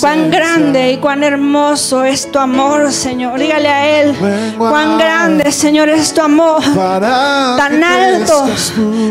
Cuán 0.01 0.31
grande 0.31 0.91
y 0.91 0.97
cuán 0.97 1.23
hermoso 1.23 2.03
es 2.03 2.31
tu 2.31 2.39
amor, 2.39 2.91
Señor. 2.91 3.39
Dígale 3.39 3.69
a 3.69 4.01
Él. 4.01 4.15
Cuán 4.57 4.97
grande, 4.97 5.51
Señor, 5.51 5.89
es 5.89 6.13
tu 6.13 6.21
amor. 6.21 6.61
Tan 6.73 7.83
alto, 7.83 8.47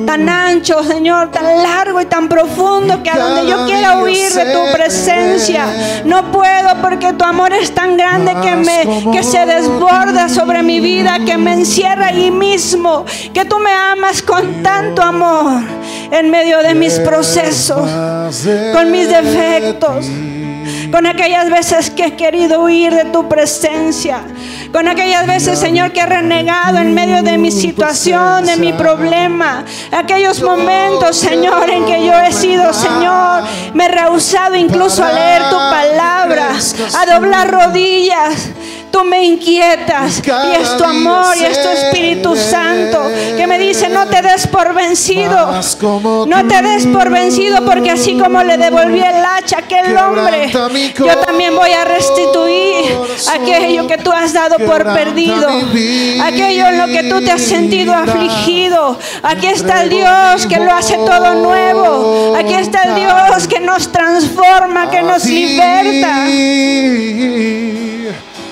tan 0.06 0.28
ancho, 0.28 0.82
Señor, 0.82 1.30
tan 1.30 1.62
largo 1.62 2.00
y 2.00 2.06
tan 2.06 2.28
profundo 2.28 3.02
que 3.02 3.10
a 3.10 3.18
donde 3.18 3.50
yo 3.50 3.66
quiera 3.66 3.98
huir 3.98 4.32
de 4.32 4.52
tu 4.52 4.72
presencia, 4.72 5.66
no 6.04 6.30
puedo 6.30 6.80
porque 6.82 7.12
tu 7.12 7.24
amor 7.24 7.52
es 7.52 7.72
tan 7.72 7.96
grande 7.96 8.34
que 8.42 8.56
me 8.56 8.84
que 9.12 9.22
se 9.22 9.46
desborda 9.46 10.28
sobre 10.28 10.62
mi 10.62 10.80
vida, 10.80 11.18
que 11.24 11.36
me 11.36 11.52
encierra 11.52 12.08
ahí 12.08 12.30
mismo, 12.30 13.04
que 13.32 13.44
tú 13.44 13.58
me 13.58 13.70
amas 13.70 14.22
con 14.22 14.62
tanto 14.62 15.02
amor 15.02 15.62
en 16.10 16.30
medio 16.30 16.62
de 16.62 16.74
mis 16.74 16.98
procesos, 17.00 17.88
con 18.72 18.90
mis 18.90 19.08
defectos, 19.08 20.06
con 20.94 21.06
aquellas 21.06 21.50
veces 21.50 21.90
que 21.90 22.04
he 22.04 22.14
querido 22.14 22.62
huir 22.62 22.94
de 22.94 23.06
tu 23.06 23.28
presencia, 23.28 24.20
con 24.70 24.86
aquellas 24.86 25.26
veces, 25.26 25.58
Señor, 25.58 25.90
que 25.90 25.98
he 25.98 26.06
renegado 26.06 26.78
en 26.78 26.94
medio 26.94 27.24
de 27.24 27.36
mi 27.36 27.50
situación, 27.50 28.46
de 28.46 28.56
mi 28.58 28.72
problema, 28.72 29.64
aquellos 29.90 30.40
momentos, 30.40 31.16
Señor, 31.16 31.68
en 31.68 31.84
que 31.84 32.06
yo 32.06 32.12
he 32.20 32.30
sido, 32.32 32.72
Señor, 32.72 33.42
me 33.74 33.86
he 33.86 33.88
rehusado 33.88 34.54
incluso 34.54 35.02
a 35.02 35.12
leer 35.12 35.42
tu 35.50 35.56
palabra, 35.56 36.50
a 36.96 37.12
doblar 37.12 37.50
rodillas 37.50 38.50
tú 38.94 39.02
me 39.02 39.24
inquietas 39.24 40.22
y 40.24 40.54
es 40.54 40.76
tu 40.76 40.84
amor 40.84 41.36
y 41.36 41.44
es 41.44 41.60
tu 41.60 41.68
Espíritu 41.68 42.36
Santo 42.36 43.10
que 43.36 43.44
me 43.44 43.58
dice 43.58 43.88
no 43.88 44.06
te 44.06 44.22
des 44.22 44.46
por 44.46 44.72
vencido, 44.72 45.60
no 46.28 46.46
te 46.46 46.62
des 46.62 46.86
por 46.86 47.10
vencido 47.10 47.64
porque 47.64 47.90
así 47.90 48.16
como 48.16 48.44
le 48.44 48.56
devolví 48.56 49.00
el 49.00 49.16
hacha 49.16 49.56
a 49.56 49.58
aquel 49.58 49.96
hombre, 49.96 50.48
yo 50.96 51.18
también 51.26 51.56
voy 51.56 51.72
a 51.72 51.84
restituir 51.84 52.96
aquello 53.32 53.88
que 53.88 53.98
tú 53.98 54.12
has 54.12 54.32
dado 54.32 54.58
por 54.58 54.84
perdido, 54.84 55.48
aquello 56.22 56.68
en 56.68 56.78
lo 56.78 56.86
que 56.86 57.02
tú 57.10 57.20
te 57.20 57.32
has 57.32 57.42
sentido 57.42 57.92
afligido. 57.94 58.96
Aquí 59.24 59.48
está 59.48 59.82
el 59.82 59.90
Dios 59.90 60.46
que 60.46 60.58
lo 60.58 60.72
hace 60.72 60.94
todo 60.94 61.34
nuevo, 61.34 62.36
aquí 62.36 62.54
está 62.54 62.82
el 62.82 62.94
Dios 62.94 63.48
que 63.48 63.58
nos 63.58 63.90
transforma, 63.90 64.88
que 64.88 65.02
nos 65.02 65.24
liberta 65.24 66.28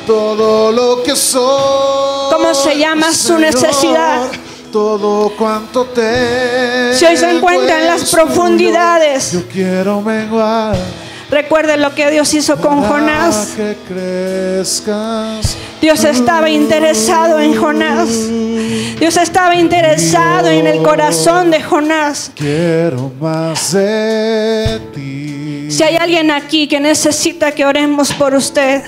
todo 0.06 0.72
lo 0.72 1.02
que 1.02 1.14
soy. 1.16 2.32
¿Cómo 2.32 2.54
se 2.54 2.78
llama 2.78 3.12
su 3.12 3.38
necesidad? 3.38 4.30
Todo 4.72 5.30
cuanto 5.36 5.84
te. 5.86 6.94
Si 6.94 7.04
hoy 7.04 7.16
se 7.16 7.30
encuentra 7.30 7.80
en 7.80 7.86
las 7.88 8.10
profundidades. 8.10 9.32
Yo 9.32 9.46
quiero 9.48 10.00
menguar. 10.00 10.76
Recuerde 11.30 11.78
lo 11.78 11.94
que 11.94 12.10
Dios 12.10 12.32
hizo 12.34 12.58
con 12.58 12.82
Jonás. 12.82 13.56
Dios 15.80 16.04
estaba 16.04 16.50
interesado 16.50 17.40
en 17.40 17.56
Jonás. 17.56 18.08
Dios 18.98 19.16
estaba 19.16 19.54
interesado 19.56 20.48
en 20.48 20.66
el 20.66 20.82
corazón 20.82 21.50
de 21.50 21.62
Jonás. 21.62 22.30
Quiero 22.34 23.10
más 23.18 23.72
de 23.72 24.78
ti. 24.94 25.70
Si 25.70 25.82
hay 25.82 25.96
alguien 25.96 26.30
aquí 26.30 26.68
que 26.68 26.78
necesita 26.80 27.52
que 27.52 27.64
oremos 27.64 28.12
por 28.12 28.34
usted. 28.34 28.82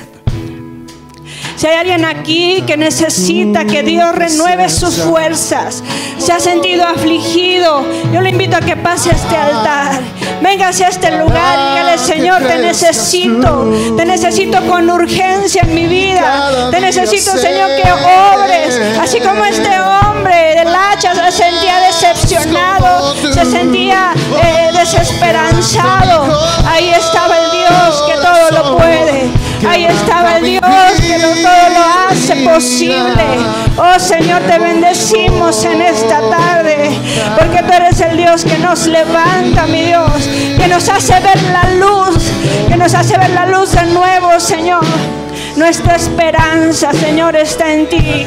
Si 1.65 1.69
hay 1.69 1.77
alguien 1.77 2.05
aquí 2.05 2.63
que 2.67 2.77
necesita 2.77 3.65
que 3.65 3.83
Dios 3.83 4.15
renueve 4.15 4.69
sus 4.69 4.97
fuerzas, 4.97 5.83
se 6.19 6.31
ha 6.31 6.39
sentido 6.39 6.85
afligido, 6.85 7.87
yo 8.13 8.21
le 8.21 8.29
invito 8.29 8.59
a 8.59 8.61
que 8.61 8.77
pase 8.77 9.09
a 9.09 9.13
este 9.15 9.35
altar. 9.35 9.99
Venga 10.43 10.69
hacia 10.69 10.89
este 10.89 11.11
lugar 11.13 11.59
y 11.59 11.71
dígale, 11.71 11.97
Señor, 11.97 12.43
te 12.43 12.59
necesito, 12.59 13.73
te 13.97 14.05
necesito 14.05 14.61
con 14.67 14.91
urgencia 14.91 15.63
en 15.63 15.75
mi 15.75 15.87
vida. 15.87 16.69
Te 16.71 16.81
necesito, 16.81 17.31
Señor, 17.39 17.71
que 17.83 17.91
obres, 17.91 18.79
así 19.01 19.21
como 19.21 19.43
este 19.47 19.71
hombre 19.81 20.57
del 20.57 20.69
hacha 20.69 21.15
se 21.15 21.45
sentía 21.45 21.81
decepcionado, 21.81 23.15
se 23.33 23.47
sentía 23.47 24.13
eh, 24.43 24.71
desesperanzado. 24.79 26.47
Ahí 26.67 26.91
estaba 26.91 27.39
el 27.39 27.51
Dios 27.53 28.05
que 28.07 28.15
todo 28.21 28.51
lo 28.51 28.77
puede. 28.77 29.44
Ahí 29.69 29.87
estaba 29.87 30.37
el 30.37 30.45
Dios 30.45 30.63
que 31.01 31.19
todo 31.19 31.69
lo 31.71 32.11
hace 32.11 32.37
posible. 32.37 33.25
Oh 33.77 33.99
Señor, 33.99 34.43
te 34.43 34.59
bendecimos 34.59 35.65
en 35.65 35.83
esta 35.83 36.21
tarde. 36.31 36.91
Porque 37.39 37.63
tú 37.63 37.73
eres 37.73 38.01
el 38.01 38.17
Dios 38.17 38.45
que 38.45 38.59
nos 38.59 38.87
levanta, 38.87 39.67
mi 39.67 39.83
Dios. 39.83 40.29
Que 40.59 40.69
nos 40.69 40.89
hace 40.89 41.15
ver 41.21 41.43
la 41.53 41.71
luz. 41.75 42.19
Que 42.69 42.77
nos 42.77 42.95
hace 42.95 43.17
ver 43.19 43.31
la 43.31 43.47
luz 43.47 43.73
de 43.73 43.85
nuevo, 43.87 44.39
Señor. 44.39 44.85
Nuestra 45.57 45.97
esperanza, 45.97 46.93
Señor, 46.93 47.37
está 47.37 47.73
en 47.73 47.89
ti. 47.89 48.27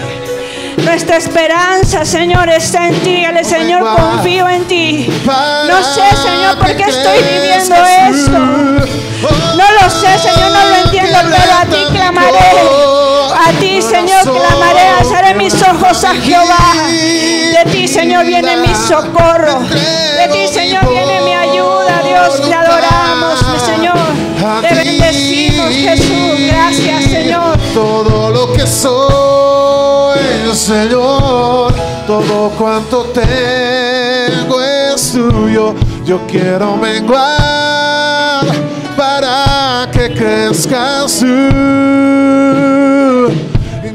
Nuestra 0.77 1.17
esperanza, 1.17 2.05
Señor, 2.05 2.49
está 2.49 2.88
en 2.88 2.95
ti. 3.01 3.25
El 3.25 3.43
Señor, 3.45 3.83
confío 3.95 4.47
en 4.47 4.63
ti. 4.65 5.09
No 5.25 5.83
sé, 5.83 6.15
Señor, 6.15 6.57
por 6.57 6.75
qué 6.75 6.83
estoy 6.83 7.17
viviendo 7.23 7.75
esto. 7.75 8.66
No 9.55 9.71
lo 9.71 9.89
sé, 9.89 10.17
Señor, 10.19 10.51
no 10.51 10.63
lo 10.69 10.75
entiendo, 10.86 11.17
pero 11.23 11.53
a 11.53 11.65
ti 11.65 11.86
clamaré. 11.91 12.88
A 13.34 13.51
ti, 13.59 13.82
Señor, 13.82 14.23
clamaré. 14.23 14.88
Alzaré 14.99 15.34
mis 15.36 15.53
ojos 15.61 16.03
a 16.03 16.13
Jehová. 16.15 16.57
De 16.89 17.71
ti, 17.71 17.88
Señor, 17.88 18.25
viene 18.25 18.57
mi 18.57 18.73
socorro. 18.75 19.59
De 19.61 20.28
ti, 20.32 20.47
Señor, 20.47 20.88
viene 20.89 21.21
mi 21.21 21.34
ayuda. 21.34 22.01
Dios, 22.03 22.41
te 22.41 22.53
adoramos, 22.53 23.39
Señor. 23.65 23.97
Te 24.61 24.75
bendecimos, 24.75 25.71
Jesús. 25.71 26.47
Gracias, 26.47 27.03
Señor. 27.05 27.57
Todo 27.73 28.32
lo 28.32 28.53
que 28.53 28.65
soy, 28.67 30.19
Señor. 30.53 31.73
Todo 32.05 32.49
cuanto 32.51 33.03
tengo 33.05 34.61
es 34.61 35.11
tuyo. 35.11 35.75
Yo 36.05 36.25
quiero 36.28 36.78
menguar 36.78 38.45
para 40.18 40.24
que 40.24 40.24
crezca 40.24 41.05
permanezcas 41.07 41.20
tú. 41.20 41.28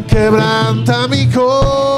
Quebranta 0.09 1.09
mi 1.09 1.27
corazón. 1.29 1.92